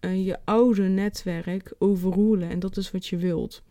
uh, 0.00 0.26
je 0.26 0.38
oude 0.44 0.82
netwerk 0.82 1.74
overroelen. 1.78 2.50
En 2.50 2.58
dat 2.58 2.76
is 2.76 2.90
wat 2.90 3.06
je 3.06 3.16
wilt. 3.16 3.62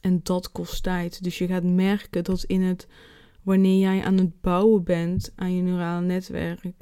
En 0.00 0.20
dat 0.22 0.52
kost 0.52 0.82
tijd. 0.82 1.22
Dus 1.22 1.38
je 1.38 1.46
gaat 1.46 1.64
merken 1.64 2.24
dat 2.24 2.44
in 2.44 2.62
het 2.62 2.86
wanneer 3.44 3.78
jij 3.78 4.04
aan 4.04 4.18
het 4.18 4.40
bouwen 4.40 4.84
bent 4.84 5.32
aan 5.36 5.54
je 5.54 5.62
neurale 5.62 6.06
netwerk, 6.06 6.74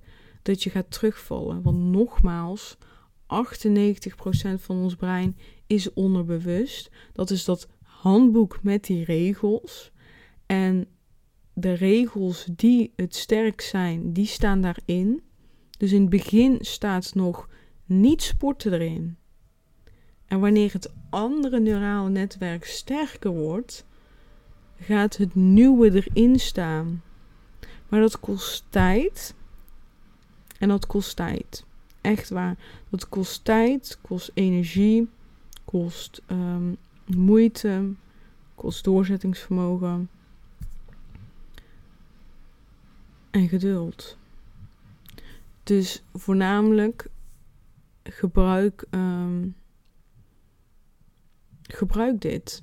dat 0.43 0.63
je 0.63 0.71
gaat 0.71 0.91
terugvallen. 0.91 1.63
Want 1.63 1.79
nogmaals, 1.79 2.77
98% 2.79 2.85
van 4.57 4.77
ons 4.77 4.95
brein 4.95 5.37
is 5.67 5.93
onderbewust. 5.93 6.91
Dat 7.13 7.31
is 7.31 7.45
dat 7.45 7.69
handboek 7.83 8.63
met 8.63 8.85
die 8.85 9.05
regels. 9.05 9.93
En 10.47 10.87
de 11.55 11.73
regels 11.73 12.47
die 12.57 12.93
het 12.97 13.15
sterk 13.15 13.61
zijn, 13.61 14.13
die 14.13 14.27
staan 14.27 14.61
daarin. 14.61 15.23
Dus 15.79 15.93
in 15.93 16.01
het 16.01 16.11
begin 16.11 16.59
staat 16.61 17.15
nog 17.15 17.49
niet 17.85 18.23
sporten 18.23 18.73
erin. 18.73 19.17
En 20.27 20.41
wanneer 20.41 20.73
het 20.73 20.93
andere 21.11 21.61
neurale 21.61 22.11
netwerk 22.11 22.65
sterker 22.65 23.31
wordt, 23.31 23.87
gaat 24.83 25.17
het 25.17 25.35
nieuwe 25.35 26.05
erin 26.05 26.41
staan. 26.41 27.03
Maar 27.89 28.01
dat 28.01 28.21
kost 28.21 28.65
tijd. 28.69 29.35
En 30.59 30.69
dat 30.69 30.87
kost 30.87 31.17
tijd. 31.17 31.65
Echt 32.01 32.29
waar. 32.29 32.57
Dat 32.89 33.09
kost 33.09 33.45
tijd, 33.45 33.99
kost 34.01 34.31
energie, 34.35 35.09
kost 35.65 36.23
um, 36.27 36.77
moeite, 37.07 37.93
kost 38.55 38.85
doorzettingsvermogen 38.85 40.11
en 43.31 43.49
geduld. 43.49 44.17
Dus 45.63 46.03
voornamelijk 46.13 47.07
gebruik, 48.03 48.87
um, 48.91 49.55
gebruik 51.63 52.21
dit. 52.21 52.63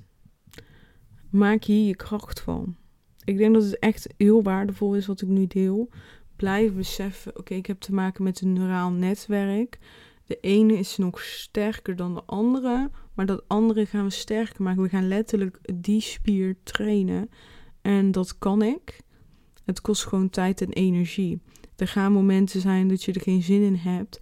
Maak 1.30 1.64
hier 1.64 1.86
je 1.86 1.96
kracht 1.96 2.40
van. 2.40 2.76
Ik 3.24 3.36
denk 3.36 3.54
dat 3.54 3.62
het 3.62 3.78
echt 3.78 4.14
heel 4.16 4.42
waardevol 4.42 4.94
is 4.94 5.06
wat 5.06 5.20
ik 5.20 5.28
nu 5.28 5.46
deel. 5.46 5.88
Blijf 6.36 6.74
beseffen, 6.74 7.38
oké, 7.38 7.54
ik 7.54 7.66
heb 7.66 7.80
te 7.80 7.94
maken 7.94 8.24
met 8.24 8.40
een 8.40 8.52
neuraal 8.52 8.90
netwerk. 8.90 9.78
De 10.24 10.38
ene 10.40 10.78
is 10.78 10.96
nog 10.96 11.20
sterker 11.20 11.96
dan 11.96 12.14
de 12.14 12.22
andere, 12.26 12.90
maar 13.14 13.26
dat 13.26 13.44
andere 13.46 13.86
gaan 13.86 14.04
we 14.04 14.10
sterker 14.10 14.62
maken. 14.62 14.82
We 14.82 14.88
gaan 14.88 15.08
letterlijk 15.08 15.58
die 15.74 16.00
spier 16.00 16.56
trainen. 16.62 17.30
En 17.82 18.12
dat 18.12 18.38
kan 18.38 18.62
ik. 18.62 19.00
Het 19.64 19.80
kost 19.80 20.06
gewoon 20.06 20.30
tijd 20.30 20.60
en 20.60 20.72
energie. 20.72 21.40
Er 21.76 21.88
gaan 21.88 22.12
momenten 22.12 22.60
zijn 22.60 22.88
dat 22.88 23.02
je 23.02 23.12
er 23.12 23.20
geen 23.20 23.42
zin 23.42 23.62
in 23.62 23.74
hebt. 23.74 24.20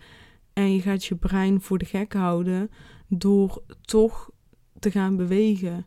En 0.53 0.75
je 0.75 0.81
gaat 0.81 1.05
je 1.05 1.16
brein 1.16 1.61
voor 1.61 1.79
de 1.79 1.85
gek 1.85 2.12
houden 2.12 2.71
door 3.09 3.62
toch 3.81 4.31
te 4.79 4.90
gaan 4.90 5.16
bewegen. 5.16 5.87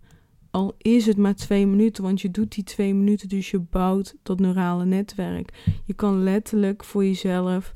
Al 0.52 0.76
is 0.78 1.06
het 1.06 1.18
maar 1.18 1.36
twee 1.36 1.68
minuten, 1.68 2.04
want 2.04 2.22
je 2.22 2.32
doet 2.32 2.56
die 2.56 2.64
twee 2.64 2.94
minuten, 2.94 3.30
dus 3.30 3.52
je 3.52 3.60
bouwt 3.60 4.16
dat 4.24 4.40
neurale 4.40 4.86
netwerk. 4.86 5.64
Je 5.86 5.94
kan 5.94 6.24
letterlijk 6.24 6.84
voor 6.84 7.06
jezelf 7.06 7.74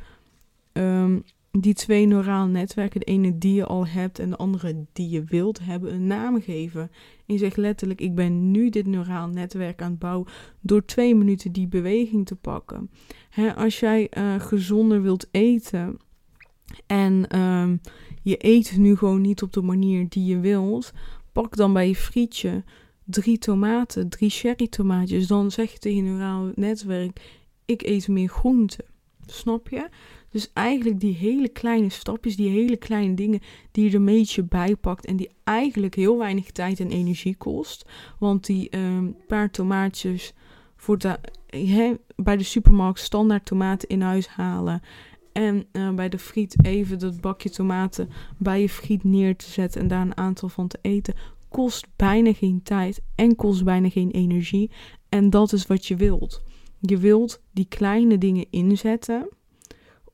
um, 0.73 1.23
die 1.51 1.73
twee 1.73 2.05
neurale 2.05 2.49
netwerken, 2.49 2.99
de 2.99 3.05
ene 3.05 3.37
die 3.37 3.53
je 3.53 3.65
al 3.65 3.87
hebt 3.87 4.19
en 4.19 4.29
de 4.29 4.35
andere 4.35 4.85
die 4.93 5.09
je 5.09 5.23
wilt 5.23 5.59
hebben, 5.59 5.93
een 5.93 6.07
naam 6.07 6.41
geven. 6.41 6.81
En 7.25 7.33
je 7.33 7.37
zegt 7.37 7.57
letterlijk: 7.57 8.01
Ik 8.01 8.15
ben 8.15 8.51
nu 8.51 8.69
dit 8.69 8.85
neuraal 8.85 9.27
netwerk 9.27 9.81
aan 9.81 9.89
het 9.89 9.99
bouwen 9.99 10.27
door 10.61 10.85
twee 10.85 11.15
minuten 11.15 11.51
die 11.51 11.67
beweging 11.67 12.25
te 12.25 12.35
pakken. 12.35 12.89
als 13.55 13.79
jij 13.79 14.09
uh, 14.17 14.39
gezonder 14.39 15.01
wilt 15.01 15.27
eten 15.31 15.97
en 16.85 17.39
um, 17.39 17.81
je 18.21 18.35
eet 18.45 18.77
nu 18.77 18.95
gewoon 18.95 19.21
niet 19.21 19.41
op 19.41 19.53
de 19.53 19.61
manier 19.61 20.05
die 20.09 20.25
je 20.25 20.39
wilt, 20.39 20.93
pak 21.41 21.55
dan 21.55 21.73
bij 21.73 21.87
je 21.87 21.95
frietje 21.95 22.63
drie 23.03 23.37
tomaten, 23.37 24.09
drie 24.09 24.29
cherry 24.29 24.67
tomaatjes. 24.67 25.27
Dan 25.27 25.51
zeg 25.51 25.71
je 25.71 25.77
tegen 25.77 26.03
je 26.03 26.09
neuraal 26.09 26.51
netwerk: 26.55 27.21
Ik 27.65 27.81
eet 27.81 28.07
meer 28.07 28.29
groente. 28.29 28.85
Snap 29.25 29.69
je? 29.69 29.89
Dus 30.29 30.49
eigenlijk 30.53 30.99
die 30.99 31.15
hele 31.15 31.49
kleine 31.49 31.89
stapjes, 31.89 32.35
die 32.35 32.49
hele 32.49 32.77
kleine 32.77 33.13
dingen 33.13 33.39
die 33.71 33.83
je 33.83 33.89
er 33.89 33.95
een 33.95 34.05
beetje 34.05 34.43
bij 34.43 34.75
pakt 34.75 35.05
en 35.05 35.15
die 35.15 35.29
eigenlijk 35.43 35.95
heel 35.95 36.17
weinig 36.17 36.51
tijd 36.51 36.79
en 36.79 36.91
energie 36.91 37.35
kost. 37.35 37.89
Want 38.19 38.45
die 38.45 38.77
um, 38.77 39.15
paar 39.27 39.51
tomaatjes 39.51 40.33
voor 40.75 40.97
de, 40.97 41.19
bij 42.15 42.37
de 42.37 42.43
supermarkt 42.43 42.99
standaard 42.99 43.45
tomaten 43.45 43.89
in 43.89 44.01
huis 44.01 44.27
halen. 44.27 44.81
En 45.35 45.65
uh, 45.71 45.93
bij 45.93 46.09
de 46.09 46.19
friet 46.19 46.65
even 46.65 46.99
dat 46.99 47.21
bakje 47.21 47.49
tomaten 47.49 48.09
bij 48.37 48.61
je 48.61 48.69
friet 48.69 49.03
neer 49.03 49.35
te 49.35 49.49
zetten 49.49 49.81
en 49.81 49.87
daar 49.87 50.01
een 50.01 50.17
aantal 50.17 50.49
van 50.49 50.67
te 50.67 50.77
eten. 50.81 51.13
Kost 51.49 51.87
bijna 51.95 52.33
geen 52.33 52.63
tijd 52.63 53.01
en 53.15 53.35
kost 53.35 53.63
bijna 53.63 53.89
geen 53.89 54.11
energie. 54.11 54.71
En 55.09 55.29
dat 55.29 55.53
is 55.53 55.67
wat 55.67 55.85
je 55.85 55.95
wilt. 55.95 56.43
Je 56.79 56.97
wilt 56.97 57.41
die 57.51 57.65
kleine 57.69 58.17
dingen 58.17 58.45
inzetten 58.49 59.27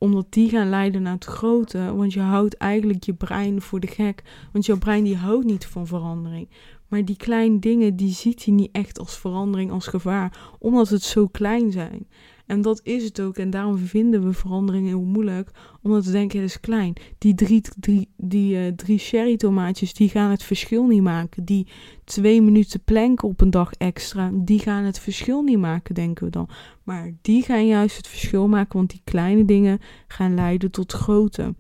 omdat 0.01 0.25
die 0.29 0.49
gaan 0.49 0.69
leiden 0.69 1.01
naar 1.01 1.13
het 1.13 1.25
grote. 1.25 1.93
Want 1.95 2.13
je 2.13 2.19
houdt 2.19 2.57
eigenlijk 2.57 3.03
je 3.03 3.13
brein 3.13 3.62
voor 3.62 3.79
de 3.79 3.88
gek. 3.88 4.23
Want 4.51 4.65
jouw 4.65 4.77
brein 4.77 5.03
die 5.03 5.15
houdt 5.15 5.45
niet 5.45 5.65
van 5.65 5.88
verandering. 5.88 6.49
Maar 6.88 7.05
die 7.05 7.17
kleine 7.17 7.60
dingen, 7.60 7.95
die 7.95 8.13
ziet 8.13 8.45
hij 8.45 8.53
niet 8.53 8.71
echt 8.71 8.99
als 8.99 9.17
verandering, 9.17 9.71
als 9.71 9.88
gevaar. 9.88 10.55
Omdat 10.60 10.89
het 10.89 11.03
zo 11.03 11.27
klein 11.27 11.71
zijn. 11.71 12.07
En 12.51 12.61
dat 12.61 12.81
is 12.83 13.03
het 13.03 13.21
ook. 13.21 13.37
En 13.37 13.49
daarom 13.49 13.77
vinden 13.77 14.23
we 14.23 14.33
verandering 14.33 14.87
heel 14.87 15.01
moeilijk. 15.01 15.51
Omdat 15.81 16.05
we 16.05 16.11
denken, 16.11 16.39
het 16.39 16.49
is 16.49 16.59
klein. 16.59 16.93
Die 17.17 17.35
drie, 17.35 17.61
drie, 17.79 18.09
die, 18.17 18.55
uh, 18.55 18.67
drie 18.75 18.97
cherry 18.97 19.37
tomaatjes, 19.37 19.93
die 19.93 20.09
gaan 20.09 20.31
het 20.31 20.43
verschil 20.43 20.85
niet 20.85 21.01
maken. 21.01 21.45
Die 21.45 21.67
twee 22.03 22.41
minuten 22.41 22.83
planken 22.83 23.27
op 23.27 23.41
een 23.41 23.49
dag 23.49 23.73
extra, 23.73 24.31
die 24.33 24.59
gaan 24.59 24.83
het 24.83 24.99
verschil 24.99 25.41
niet 25.41 25.57
maken, 25.57 25.95
denken 25.95 26.25
we 26.25 26.31
dan. 26.31 26.49
Maar 26.83 27.13
die 27.21 27.43
gaan 27.43 27.67
juist 27.67 27.97
het 27.97 28.07
verschil 28.07 28.47
maken. 28.47 28.77
Want 28.77 28.89
die 28.89 29.01
kleine 29.03 29.45
dingen 29.45 29.79
gaan 30.07 30.33
leiden 30.33 30.71
tot 30.71 30.91
grote. 30.91 31.55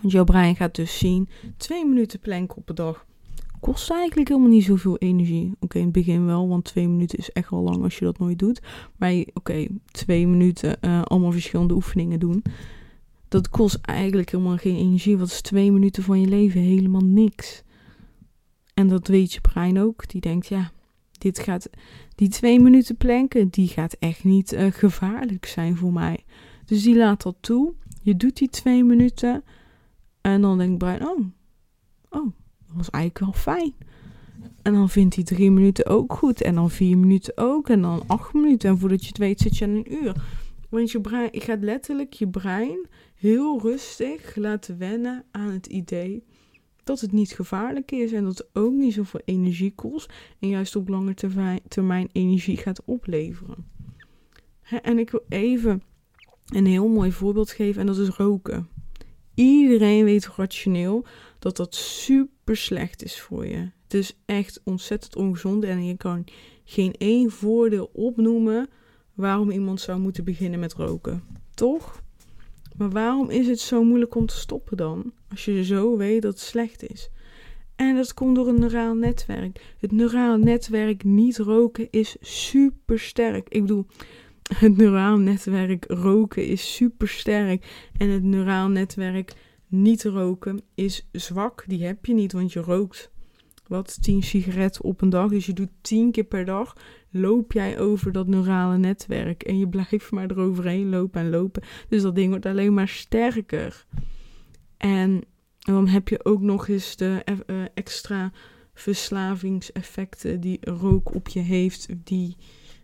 Want 0.00 0.12
jouw 0.12 0.24
brein 0.24 0.56
gaat 0.56 0.74
dus 0.74 0.98
zien, 0.98 1.28
twee 1.56 1.86
minuten 1.86 2.20
planken 2.20 2.56
op 2.56 2.68
een 2.68 2.74
dag 2.74 3.06
kost 3.64 3.90
eigenlijk 3.90 4.28
helemaal 4.28 4.50
niet 4.50 4.64
zoveel 4.64 4.98
energie. 4.98 5.52
Oké, 5.60 5.78
in 5.78 5.84
het 5.84 5.92
begin 5.92 6.26
wel, 6.26 6.48
want 6.48 6.64
twee 6.64 6.88
minuten 6.88 7.18
is 7.18 7.30
echt 7.30 7.50
wel 7.50 7.60
lang 7.60 7.82
als 7.82 7.98
je 7.98 8.04
dat 8.04 8.18
nooit 8.18 8.38
doet. 8.38 8.62
Maar 8.96 9.24
oké, 9.32 9.66
twee 9.90 10.26
minuten 10.26 10.76
uh, 10.80 11.02
allemaal 11.02 11.32
verschillende 11.32 11.74
oefeningen 11.74 12.20
doen. 12.20 12.42
Dat 13.28 13.48
kost 13.48 13.78
eigenlijk 13.80 14.30
helemaal 14.30 14.56
geen 14.56 14.76
energie. 14.76 15.18
Wat 15.18 15.28
is 15.28 15.40
twee 15.40 15.72
minuten 15.72 16.02
van 16.02 16.20
je 16.20 16.26
leven? 16.26 16.60
Helemaal 16.60 17.04
niks. 17.04 17.62
En 18.74 18.88
dat 18.88 19.08
weet 19.08 19.32
je 19.32 19.40
brein 19.40 19.78
ook. 19.78 20.08
Die 20.08 20.20
denkt, 20.20 20.46
ja, 20.46 20.70
dit 21.18 21.38
gaat, 21.38 21.70
die 22.14 22.28
twee 22.28 22.60
minuten 22.60 22.96
planken, 22.96 23.48
die 23.48 23.68
gaat 23.68 23.96
echt 23.98 24.24
niet 24.24 24.52
uh, 24.52 24.66
gevaarlijk 24.70 25.46
zijn 25.46 25.76
voor 25.76 25.92
mij. 25.92 26.24
Dus 26.64 26.82
die 26.82 26.96
laat 26.96 27.22
dat 27.22 27.36
toe. 27.40 27.74
Je 28.02 28.16
doet 28.16 28.36
die 28.36 28.48
twee 28.48 28.84
minuten. 28.84 29.44
En 30.20 30.40
dan 30.40 30.58
denkt 30.58 30.78
brein, 30.78 31.06
oh, 31.06 31.20
oh, 32.10 32.32
was 32.76 32.90
eigenlijk 32.90 33.24
wel 33.24 33.42
fijn. 33.42 33.74
En 34.62 34.72
dan 34.72 34.90
vindt 34.90 35.14
hij 35.14 35.24
drie 35.24 35.50
minuten 35.50 35.86
ook 35.86 36.12
goed. 36.12 36.40
En 36.40 36.54
dan 36.54 36.70
vier 36.70 36.98
minuten 36.98 37.32
ook. 37.36 37.68
En 37.68 37.82
dan 37.82 38.02
acht 38.06 38.32
minuten. 38.32 38.70
En 38.70 38.78
voordat 38.78 39.02
je 39.02 39.08
het 39.08 39.18
weet 39.18 39.40
zit 39.40 39.56
je 39.56 39.64
aan 39.64 39.70
een 39.70 39.92
uur. 39.92 40.14
Want 40.68 40.90
je 40.90 41.00
brein, 41.00 41.30
gaat 41.32 41.62
letterlijk 41.62 42.12
je 42.12 42.28
brein 42.28 42.86
heel 43.14 43.60
rustig 43.60 44.36
laten 44.36 44.78
wennen 44.78 45.24
aan 45.30 45.50
het 45.50 45.66
idee 45.66 46.24
dat 46.84 47.00
het 47.00 47.12
niet 47.12 47.32
gevaarlijk 47.32 47.90
is 47.90 48.12
en 48.12 48.24
dat 48.24 48.38
het 48.38 48.48
ook 48.52 48.72
niet 48.72 48.92
zoveel 48.92 49.20
energie 49.24 49.72
kost 49.74 50.12
en 50.38 50.48
juist 50.48 50.76
op 50.76 50.88
lange 50.88 51.14
termijn, 51.68 52.08
energie 52.12 52.56
gaat 52.56 52.84
opleveren. 52.84 53.66
En 54.82 54.98
ik 54.98 55.10
wil 55.10 55.24
even 55.28 55.82
een 56.46 56.66
heel 56.66 56.88
mooi 56.88 57.12
voorbeeld 57.12 57.50
geven 57.50 57.80
en 57.80 57.86
dat 57.86 57.98
is 57.98 58.08
roken. 58.08 58.68
Iedereen 59.34 60.04
weet 60.04 60.26
rationeel 60.26 61.04
dat 61.44 61.56
dat 61.56 61.74
super 61.74 62.56
slecht 62.56 63.02
is 63.02 63.20
voor 63.20 63.46
je. 63.46 63.70
Het 63.82 63.94
is 63.94 64.16
echt 64.26 64.60
ontzettend 64.64 65.16
ongezond 65.16 65.64
en 65.64 65.84
je 65.84 65.96
kan 65.96 66.24
geen 66.64 66.94
één 66.98 67.30
voordeel 67.30 67.90
opnoemen 67.92 68.68
waarom 69.14 69.50
iemand 69.50 69.80
zou 69.80 70.00
moeten 70.00 70.24
beginnen 70.24 70.60
met 70.60 70.72
roken. 70.72 71.22
Toch? 71.54 72.02
Maar 72.76 72.90
waarom 72.90 73.30
is 73.30 73.46
het 73.46 73.60
zo 73.60 73.84
moeilijk 73.84 74.14
om 74.14 74.26
te 74.26 74.36
stoppen 74.36 74.76
dan? 74.76 75.12
Als 75.30 75.44
je 75.44 75.64
zo 75.64 75.96
weet 75.96 76.22
dat 76.22 76.32
het 76.32 76.42
slecht 76.42 76.90
is. 76.90 77.10
En 77.76 77.96
dat 77.96 78.14
komt 78.14 78.36
door 78.36 78.48
een 78.48 78.60
neuraal 78.60 78.94
netwerk. 78.94 79.74
Het 79.78 79.92
neuraal 79.92 80.36
netwerk 80.36 81.04
niet 81.04 81.38
roken 81.38 81.88
is 81.90 82.16
super 82.20 82.98
sterk. 82.98 83.48
Ik 83.48 83.60
bedoel, 83.60 83.86
het 84.58 84.76
neuraal 84.76 85.16
netwerk 85.16 85.84
roken 85.88 86.46
is 86.46 86.74
super 86.74 87.08
sterk. 87.08 87.90
En 87.96 88.08
het 88.08 88.22
neuraal 88.22 88.68
netwerk 88.68 89.32
niet 89.82 90.04
roken 90.04 90.60
is 90.74 91.08
zwak. 91.12 91.64
Die 91.66 91.84
heb 91.84 92.06
je 92.06 92.14
niet, 92.14 92.32
want 92.32 92.52
je 92.52 92.60
rookt 92.60 93.12
wat 93.66 94.02
10 94.02 94.22
sigaretten 94.22 94.84
op 94.84 95.00
een 95.00 95.08
dag. 95.08 95.30
Dus 95.30 95.46
je 95.46 95.52
doet 95.52 95.70
10 95.80 96.10
keer 96.10 96.24
per 96.24 96.44
dag. 96.44 96.76
Loop 97.10 97.52
jij 97.52 97.78
over 97.78 98.12
dat 98.12 98.26
neurale 98.26 98.78
netwerk. 98.78 99.42
En 99.42 99.58
je 99.58 99.68
blijft 99.68 100.10
maar 100.10 100.30
eroverheen 100.30 100.88
lopen 100.88 101.20
en 101.20 101.30
lopen. 101.30 101.62
Dus 101.88 102.02
dat 102.02 102.14
ding 102.14 102.30
wordt 102.30 102.46
alleen 102.46 102.74
maar 102.74 102.88
sterker. 102.88 103.86
En 104.76 105.22
dan 105.58 105.88
heb 105.88 106.08
je 106.08 106.24
ook 106.24 106.40
nog 106.40 106.68
eens 106.68 106.96
de 106.96 107.22
uh, 107.46 107.64
extra 107.74 108.32
verslavingseffecten 108.74 110.40
die 110.40 110.58
rook 110.60 111.14
op 111.14 111.28
je 111.28 111.40
heeft. 111.40 111.88
Die 112.04 112.36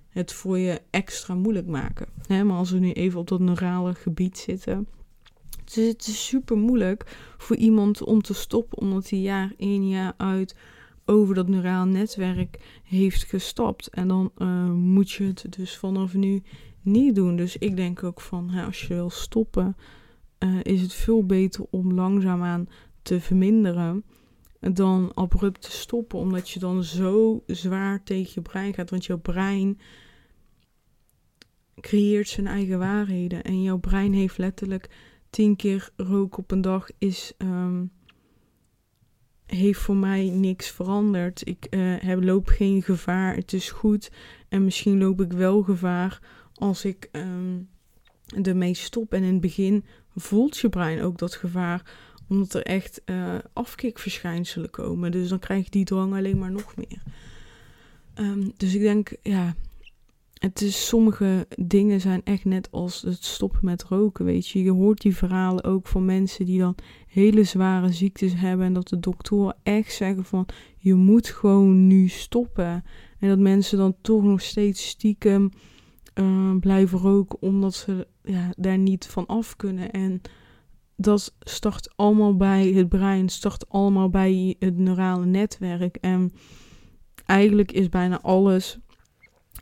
het 0.08 0.32
voor 0.32 0.58
je 0.58 0.80
extra 0.90 1.34
moeilijk 1.34 1.66
maken. 1.66 2.08
Maar 2.28 2.56
als 2.56 2.70
we 2.70 2.78
nu 2.78 2.92
even 2.92 3.20
op 3.20 3.28
dat 3.28 3.40
neurale 3.40 3.94
gebied 3.94 4.38
zitten. 4.38 4.86
Dus 5.74 5.88
het 5.88 6.06
is 6.06 6.26
super 6.26 6.56
moeilijk 6.56 7.34
voor 7.38 7.56
iemand 7.56 8.02
om 8.02 8.22
te 8.22 8.34
stoppen, 8.34 8.78
omdat 8.78 9.10
hij 9.10 9.18
jaar 9.18 9.52
in 9.56 9.88
jaar 9.88 10.14
uit 10.16 10.56
over 11.04 11.34
dat 11.34 11.48
neuraal 11.48 11.84
netwerk 11.84 12.80
heeft 12.84 13.24
gestapt. 13.24 13.88
En 13.88 14.08
dan 14.08 14.32
uh, 14.38 14.70
moet 14.70 15.10
je 15.10 15.24
het 15.24 15.46
dus 15.56 15.76
vanaf 15.76 16.14
nu 16.14 16.42
niet 16.82 17.14
doen. 17.14 17.36
Dus 17.36 17.56
ik 17.56 17.76
denk 17.76 18.02
ook 18.02 18.20
van, 18.20 18.50
als 18.50 18.80
je 18.82 18.94
wil 18.94 19.10
stoppen, 19.10 19.76
uh, 20.38 20.58
is 20.62 20.80
het 20.80 20.92
veel 20.92 21.26
beter 21.26 21.66
om 21.70 21.92
langzaamaan 21.92 22.68
te 23.02 23.20
verminderen 23.20 24.04
dan 24.60 25.12
abrupt 25.14 25.62
te 25.62 25.70
stoppen, 25.70 26.18
omdat 26.18 26.50
je 26.50 26.58
dan 26.58 26.84
zo 26.84 27.42
zwaar 27.46 28.02
tegen 28.02 28.32
je 28.34 28.42
brein 28.42 28.74
gaat. 28.74 28.90
Want 28.90 29.04
jouw 29.04 29.18
brein 29.18 29.78
creëert 31.80 32.28
zijn 32.28 32.46
eigen 32.46 32.78
waarheden. 32.78 33.42
En 33.42 33.62
jouw 33.62 33.78
brein 33.78 34.12
heeft 34.12 34.38
letterlijk 34.38 34.88
tien 35.30 35.56
keer 35.56 35.90
rook 35.96 36.36
op 36.36 36.50
een 36.50 36.60
dag 36.60 36.88
is, 36.98 37.32
um, 37.38 37.90
heeft 39.46 39.80
voor 39.80 39.96
mij 39.96 40.28
niks 40.28 40.70
veranderd. 40.70 41.46
Ik 41.46 41.66
heb, 42.00 42.22
loop 42.22 42.48
geen 42.48 42.82
gevaar, 42.82 43.34
het 43.34 43.52
is 43.52 43.70
goed. 43.70 44.10
En 44.48 44.64
misschien 44.64 44.98
loop 44.98 45.20
ik 45.20 45.32
wel 45.32 45.62
gevaar 45.62 46.20
als 46.54 46.84
ik 46.84 47.08
um, 47.12 47.68
ermee 48.42 48.74
stop. 48.74 49.12
En 49.12 49.22
in 49.22 49.32
het 49.32 49.40
begin 49.40 49.84
voelt 50.16 50.56
je 50.56 50.68
brein 50.68 51.02
ook 51.02 51.18
dat 51.18 51.34
gevaar, 51.34 51.94
omdat 52.28 52.54
er 52.54 52.62
echt 52.62 53.02
uh, 53.06 53.38
afkikverschijnselen 53.52 54.70
komen. 54.70 55.10
Dus 55.10 55.28
dan 55.28 55.38
krijg 55.38 55.64
je 55.64 55.70
die 55.70 55.84
drang 55.84 56.14
alleen 56.14 56.38
maar 56.38 56.52
nog 56.52 56.76
meer. 56.76 57.02
Um, 58.14 58.52
dus 58.56 58.74
ik 58.74 58.80
denk, 58.80 59.12
ja, 59.22 59.54
het 60.40 60.60
is, 60.60 60.86
sommige 60.86 61.46
dingen 61.56 62.00
zijn 62.00 62.20
echt 62.24 62.44
net 62.44 62.70
als 62.70 63.02
het 63.02 63.24
stoppen 63.24 63.60
met 63.62 63.84
roken, 63.84 64.24
weet 64.24 64.48
je. 64.48 64.62
Je 64.62 64.70
hoort 64.70 65.00
die 65.00 65.16
verhalen 65.16 65.64
ook 65.64 65.86
van 65.86 66.04
mensen 66.04 66.44
die 66.44 66.58
dan 66.58 66.74
hele 67.06 67.44
zware 67.44 67.92
ziektes 67.92 68.32
hebben 68.34 68.66
en 68.66 68.72
dat 68.72 68.88
de 68.88 69.00
doktoren 69.00 69.56
echt 69.62 69.92
zeggen 69.92 70.24
van 70.24 70.46
je 70.76 70.94
moet 70.94 71.28
gewoon 71.28 71.86
nu 71.86 72.08
stoppen. 72.08 72.84
En 73.18 73.28
dat 73.28 73.38
mensen 73.38 73.78
dan 73.78 73.96
toch 74.00 74.22
nog 74.22 74.40
steeds 74.40 74.88
stiekem 74.88 75.50
uh, 76.14 76.56
blijven 76.60 76.98
roken 76.98 77.42
omdat 77.42 77.74
ze 77.74 78.06
ja, 78.22 78.52
daar 78.56 78.78
niet 78.78 79.06
van 79.06 79.26
af 79.26 79.56
kunnen. 79.56 79.90
En 79.90 80.20
dat 80.96 81.34
start 81.40 81.92
allemaal 81.96 82.36
bij 82.36 82.72
het 82.72 82.88
brein, 82.88 83.28
start 83.28 83.68
allemaal 83.68 84.10
bij 84.10 84.56
het 84.58 84.78
neurale 84.78 85.26
netwerk. 85.26 85.96
En 85.96 86.32
eigenlijk 87.26 87.72
is 87.72 87.88
bijna 87.88 88.20
alles 88.20 88.78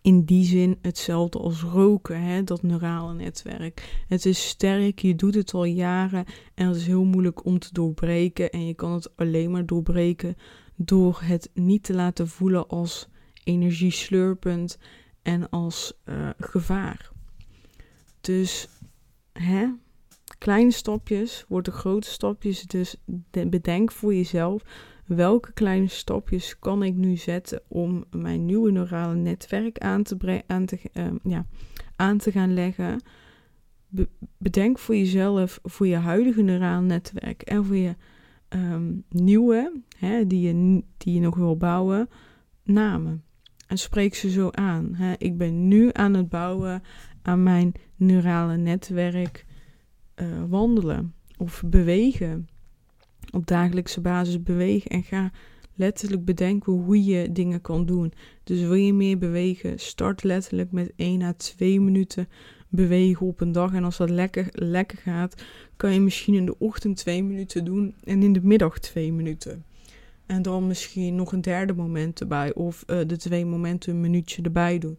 in 0.02 0.24
die 0.24 0.44
zin 0.44 0.78
hetzelfde 0.82 1.38
als 1.38 1.62
roken, 1.62 2.22
hè? 2.22 2.44
dat 2.44 2.62
neurale 2.62 3.14
netwerk. 3.14 4.04
Het 4.08 4.26
is 4.26 4.48
sterk, 4.48 4.98
je 4.98 5.14
doet 5.14 5.34
het 5.34 5.54
al 5.54 5.64
jaren 5.64 6.24
en 6.54 6.66
het 6.66 6.76
is 6.76 6.86
heel 6.86 7.04
moeilijk 7.04 7.44
om 7.44 7.58
te 7.58 7.68
doorbreken. 7.72 8.50
En 8.50 8.66
je 8.66 8.74
kan 8.74 8.92
het 8.92 9.16
alleen 9.16 9.50
maar 9.50 9.66
doorbreken 9.66 10.36
door 10.76 11.20
het 11.22 11.50
niet 11.54 11.82
te 11.82 11.94
laten 11.94 12.28
voelen 12.28 12.68
als 12.68 13.08
energieslurpend 13.44 14.78
en 15.22 15.50
als 15.50 15.92
uh, 16.04 16.28
gevaar. 16.38 17.10
Dus 18.20 18.68
hè, 19.32 19.66
kleine 20.38 20.70
stapjes 20.70 21.44
worden 21.48 21.72
grote 21.72 22.08
stapjes. 22.08 22.62
Dus 22.62 22.96
bedenk 23.30 23.92
voor 23.92 24.14
jezelf 24.14 24.62
welke 25.08 25.52
kleine 25.52 25.88
stapjes 25.88 26.58
kan 26.58 26.82
ik 26.82 26.94
nu 26.94 27.16
zetten 27.16 27.62
om 27.68 28.04
mijn 28.10 28.46
nieuwe 28.46 28.70
neurale 28.70 29.14
netwerk 29.14 29.78
aan 29.78 30.02
te, 30.02 30.42
aan 30.46 30.66
te, 30.66 30.78
uh, 30.94 31.06
ja, 31.22 31.46
aan 31.96 32.18
te 32.18 32.32
gaan 32.32 32.54
leggen. 32.54 33.02
Be 33.88 34.08
bedenk 34.38 34.78
voor 34.78 34.96
jezelf, 34.96 35.60
voor 35.62 35.86
je 35.86 35.96
huidige 35.96 36.42
neurale 36.42 36.86
netwerk 36.86 37.42
en 37.42 37.64
voor 37.64 37.76
je 37.76 37.96
um, 38.48 39.04
nieuwe, 39.08 39.82
hè, 39.98 40.26
die, 40.26 40.40
je, 40.40 40.82
die 40.96 41.14
je 41.14 41.20
nog 41.20 41.36
wil 41.36 41.56
bouwen, 41.56 42.08
namen. 42.62 43.22
En 43.66 43.78
spreek 43.78 44.14
ze 44.14 44.30
zo 44.30 44.48
aan. 44.50 44.94
Hè. 44.94 45.14
Ik 45.18 45.38
ben 45.38 45.68
nu 45.68 45.90
aan 45.92 46.14
het 46.14 46.28
bouwen 46.28 46.82
aan 47.22 47.42
mijn 47.42 47.72
neurale 47.96 48.56
netwerk 48.56 49.46
uh, 50.16 50.26
wandelen 50.48 51.14
of 51.36 51.62
bewegen 51.66 52.48
op 53.30 53.46
dagelijkse 53.46 54.00
basis 54.00 54.42
bewegen 54.42 54.90
en 54.90 55.02
ga 55.02 55.30
letterlijk 55.74 56.24
bedenken 56.24 56.72
hoe 56.72 57.04
je 57.04 57.32
dingen 57.32 57.60
kan 57.60 57.86
doen. 57.86 58.12
Dus 58.44 58.60
wil 58.60 58.74
je 58.74 58.92
meer 58.92 59.18
bewegen, 59.18 59.78
start 59.78 60.22
letterlijk 60.22 60.72
met 60.72 60.92
1 60.96 61.22
à 61.22 61.32
2 61.36 61.80
minuten 61.80 62.28
bewegen 62.68 63.26
op 63.26 63.40
een 63.40 63.52
dag. 63.52 63.74
En 63.74 63.84
als 63.84 63.96
dat 63.96 64.10
lekker, 64.10 64.48
lekker 64.52 64.98
gaat, 64.98 65.42
kan 65.76 65.92
je 65.92 66.00
misschien 66.00 66.34
in 66.34 66.46
de 66.46 66.58
ochtend 66.58 66.96
2 66.96 67.22
minuten 67.22 67.64
doen 67.64 67.94
en 68.04 68.22
in 68.22 68.32
de 68.32 68.40
middag 68.42 68.78
2 68.78 69.12
minuten. 69.12 69.64
En 70.26 70.42
dan 70.42 70.66
misschien 70.66 71.14
nog 71.14 71.32
een 71.32 71.40
derde 71.40 71.74
moment 71.74 72.20
erbij 72.20 72.54
of 72.54 72.84
uh, 72.86 72.98
de 73.06 73.16
twee 73.16 73.46
momenten 73.46 73.92
een 73.92 74.00
minuutje 74.00 74.42
erbij 74.42 74.78
doen. 74.78 74.98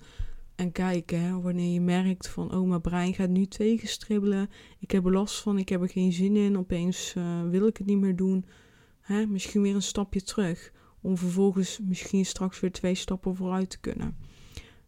En 0.60 0.72
kijken, 0.72 1.22
hè, 1.22 1.42
wanneer 1.42 1.74
je 1.74 1.82
merkt 1.82 2.28
van, 2.28 2.54
oh, 2.54 2.68
mijn 2.68 2.82
brein 2.82 3.14
gaat 3.14 3.30
nu 3.30 3.46
tegenstribbelen. 3.46 4.50
Ik 4.80 4.92
heb 4.92 5.06
er 5.06 5.12
last 5.12 5.42
van, 5.42 5.58
ik 5.58 5.70
heb 5.70 5.82
er 5.82 5.90
geen 5.90 6.14
zin 6.14 6.36
in. 6.36 6.58
Opeens 6.58 7.14
uh, 7.18 7.50
wil 7.50 7.68
ik 7.68 7.78
het 7.78 7.88
niet 7.88 7.98
meer 7.98 8.16
doen. 8.16 8.46
Hè, 9.02 9.26
misschien 9.26 9.62
weer 9.62 9.76
een 9.76 9.82
stapje 9.82 10.22
terug. 10.22 10.72
Om 11.02 11.18
vervolgens 11.18 11.80
misschien 11.82 12.26
straks 12.26 12.60
weer 12.60 12.72
twee 12.72 12.96
stappen 12.96 13.36
vooruit 13.36 13.70
te 13.70 13.80
kunnen. 13.80 14.18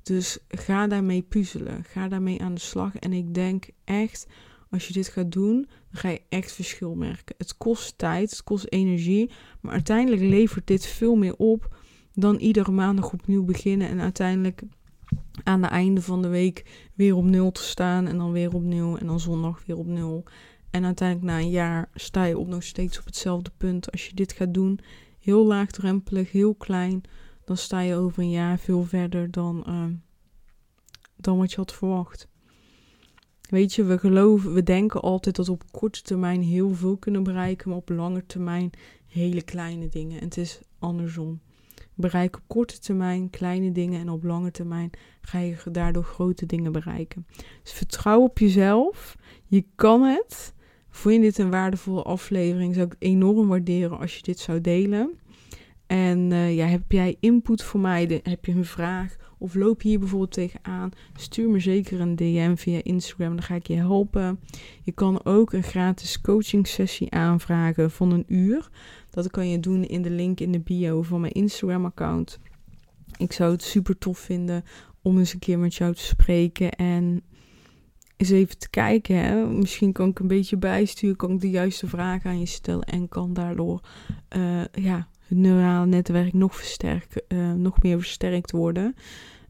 Dus 0.03 0.37
ga 0.47 0.87
daarmee 0.87 1.21
puzzelen. 1.21 1.83
Ga 1.83 2.07
daarmee 2.07 2.41
aan 2.41 2.53
de 2.53 2.59
slag. 2.59 2.95
En 2.95 3.13
ik 3.13 3.33
denk 3.33 3.69
echt, 3.83 4.27
als 4.69 4.87
je 4.87 4.93
dit 4.93 5.07
gaat 5.07 5.31
doen, 5.31 5.67
dan 5.91 6.01
ga 6.01 6.09
je 6.09 6.21
echt 6.29 6.51
verschil 6.51 6.95
merken. 6.95 7.35
Het 7.37 7.57
kost 7.57 7.97
tijd, 7.97 8.29
het 8.29 8.43
kost 8.43 8.65
energie. 8.69 9.31
Maar 9.61 9.73
uiteindelijk 9.73 10.21
levert 10.21 10.67
dit 10.67 10.85
veel 10.85 11.15
meer 11.15 11.35
op 11.35 11.75
dan 12.13 12.35
iedere 12.35 12.71
maandag 12.71 13.13
opnieuw 13.13 13.43
beginnen. 13.43 13.87
En 13.87 13.99
uiteindelijk 14.01 14.63
aan 15.43 15.61
het 15.61 15.71
einde 15.71 16.01
van 16.01 16.21
de 16.21 16.27
week 16.27 16.89
weer 16.93 17.15
op 17.15 17.23
nul 17.23 17.51
te 17.51 17.63
staan 17.63 18.07
en 18.07 18.17
dan 18.17 18.31
weer 18.31 18.53
op 18.53 18.63
nul 18.63 18.97
en 18.97 19.07
dan 19.07 19.19
zondag 19.19 19.63
weer 19.65 19.77
op 19.77 19.87
nul. 19.87 20.23
En 20.69 20.85
uiteindelijk 20.85 21.31
na 21.31 21.39
een 21.39 21.49
jaar 21.49 21.89
sta 21.93 22.23
je 22.23 22.37
op 22.37 22.47
nog 22.47 22.63
steeds 22.63 22.99
op 22.99 23.05
hetzelfde 23.05 23.51
punt. 23.57 23.91
Als 23.91 24.07
je 24.07 24.13
dit 24.13 24.31
gaat 24.31 24.53
doen, 24.53 24.79
heel 25.19 25.45
laagdrempelig, 25.45 26.31
heel 26.31 26.55
klein, 26.55 27.01
dan 27.45 27.57
sta 27.57 27.79
je 27.79 27.95
over 27.95 28.23
een 28.23 28.29
jaar 28.29 28.59
veel 28.59 28.83
verder 28.83 29.31
dan, 29.31 29.63
uh, 29.67 29.85
dan 31.15 31.37
wat 31.37 31.51
je 31.51 31.57
had 31.57 31.73
verwacht. 31.73 32.27
Weet 33.49 33.73
je, 33.73 33.83
we 33.83 33.97
geloven, 33.97 34.53
we 34.53 34.63
denken 34.63 35.01
altijd 35.01 35.35
dat 35.35 35.45
we 35.45 35.51
op 35.51 35.71
korte 35.71 36.01
termijn 36.01 36.41
heel 36.41 36.73
veel 36.75 36.97
kunnen 36.97 37.23
bereiken, 37.23 37.69
maar 37.69 37.77
op 37.77 37.89
lange 37.89 38.25
termijn 38.25 38.69
hele 39.07 39.41
kleine 39.41 39.89
dingen. 39.89 40.19
En 40.19 40.25
het 40.25 40.37
is 40.37 40.59
andersom. 40.79 41.41
Bereik 41.95 42.35
op 42.35 42.41
korte 42.47 42.79
termijn 42.79 43.29
kleine 43.29 43.71
dingen 43.71 43.99
en 43.99 44.09
op 44.09 44.23
lange 44.23 44.51
termijn 44.51 44.89
ga 45.21 45.39
je 45.39 45.55
daardoor 45.71 46.03
grote 46.03 46.45
dingen 46.45 46.71
bereiken. 46.71 47.25
Dus 47.63 47.71
vertrouw 47.71 48.21
op 48.21 48.39
jezelf. 48.39 49.15
Je 49.45 49.65
kan 49.75 50.01
het. 50.01 50.53
Vond 50.89 51.15
je 51.15 51.21
dit 51.21 51.37
een 51.37 51.49
waardevolle 51.49 52.01
aflevering? 52.01 52.75
Zou 52.75 52.87
ik 52.87 52.95
enorm 52.99 53.47
waarderen 53.47 53.99
als 53.99 54.15
je 54.15 54.21
dit 54.21 54.39
zou 54.39 54.61
delen. 54.61 55.19
En 55.87 56.31
eh, 56.31 56.55
ja, 56.55 56.65
heb 56.65 56.91
jij 56.91 57.17
input 57.19 57.63
voor 57.63 57.79
mij? 57.79 58.21
Heb 58.23 58.45
je 58.45 58.51
een 58.51 58.65
vraag? 58.65 59.15
Of 59.41 59.55
loop 59.55 59.81
hier 59.81 59.99
bijvoorbeeld 59.99 60.31
tegenaan? 60.31 60.91
Stuur 61.15 61.49
me 61.49 61.59
zeker 61.59 61.99
een 61.99 62.15
DM 62.15 62.55
via 62.55 62.79
Instagram. 62.83 63.29
Dan 63.35 63.43
ga 63.43 63.55
ik 63.55 63.67
je 63.67 63.75
helpen. 63.75 64.39
Je 64.83 64.91
kan 64.91 65.25
ook 65.25 65.53
een 65.53 65.63
gratis 65.63 66.21
coaching 66.21 66.67
sessie 66.67 67.11
aanvragen 67.11 67.91
van 67.91 68.11
een 68.11 68.25
uur. 68.27 68.69
Dat 69.09 69.31
kan 69.31 69.49
je 69.49 69.59
doen 69.59 69.83
in 69.83 70.01
de 70.01 70.09
link 70.09 70.39
in 70.39 70.51
de 70.51 70.59
bio 70.59 71.01
van 71.01 71.21
mijn 71.21 71.33
Instagram 71.33 71.85
account. 71.85 72.39
Ik 73.17 73.31
zou 73.31 73.51
het 73.51 73.63
super 73.63 73.97
tof 73.97 74.19
vinden 74.19 74.63
om 75.01 75.17
eens 75.17 75.33
een 75.33 75.39
keer 75.39 75.59
met 75.59 75.75
jou 75.75 75.93
te 75.93 76.03
spreken 76.03 76.71
en 76.71 77.23
eens 78.17 78.29
even 78.29 78.57
te 78.57 78.69
kijken. 78.69 79.15
Hè? 79.15 79.45
Misschien 79.45 79.91
kan 79.91 80.09
ik 80.09 80.19
een 80.19 80.27
beetje 80.27 80.57
bijsturen, 80.57 81.15
kan 81.15 81.31
ik 81.31 81.41
de 81.41 81.49
juiste 81.49 81.87
vragen 81.87 82.29
aan 82.29 82.39
je 82.39 82.45
stellen 82.45 82.83
en 82.83 83.09
kan 83.09 83.33
daardoor 83.33 83.81
uh, 84.37 84.63
ja, 84.71 85.07
het 85.31 85.39
neurale 85.39 85.85
netwerk 85.85 86.33
nog, 86.33 86.55
versterken, 86.55 87.21
uh, 87.27 87.51
nog 87.51 87.81
meer 87.81 87.97
versterkt 87.97 88.51
worden. 88.51 88.95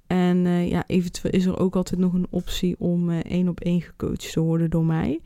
En 0.08 0.46
uh, 0.46 0.70
ja, 0.70 0.84
eventueel 0.88 1.34
is 1.34 1.46
er 1.46 1.60
ook 1.60 1.76
altijd 1.76 2.00
nog 2.00 2.14
een 2.14 2.28
optie 2.30 2.76
om 2.80 3.10
één 3.10 3.48
op 3.48 3.60
één 3.60 3.82
gecoacht 3.82 4.32
te 4.32 4.40
worden 4.40 4.70
door 4.70 4.86
mij. 4.86 5.20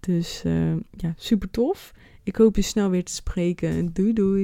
Dus 0.00 0.42
ja, 0.90 1.14
super 1.16 1.50
tof. 1.50 1.92
Ik 2.22 2.36
hoop 2.36 2.56
je 2.56 2.62
snel 2.62 2.90
weer 2.90 3.04
te 3.04 3.12
spreken. 3.12 3.92
Doei 3.92 4.12
doei. 4.12 4.42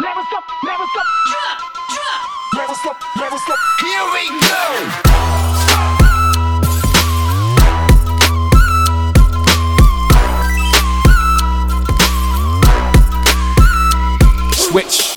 Switch. 14.51 15.08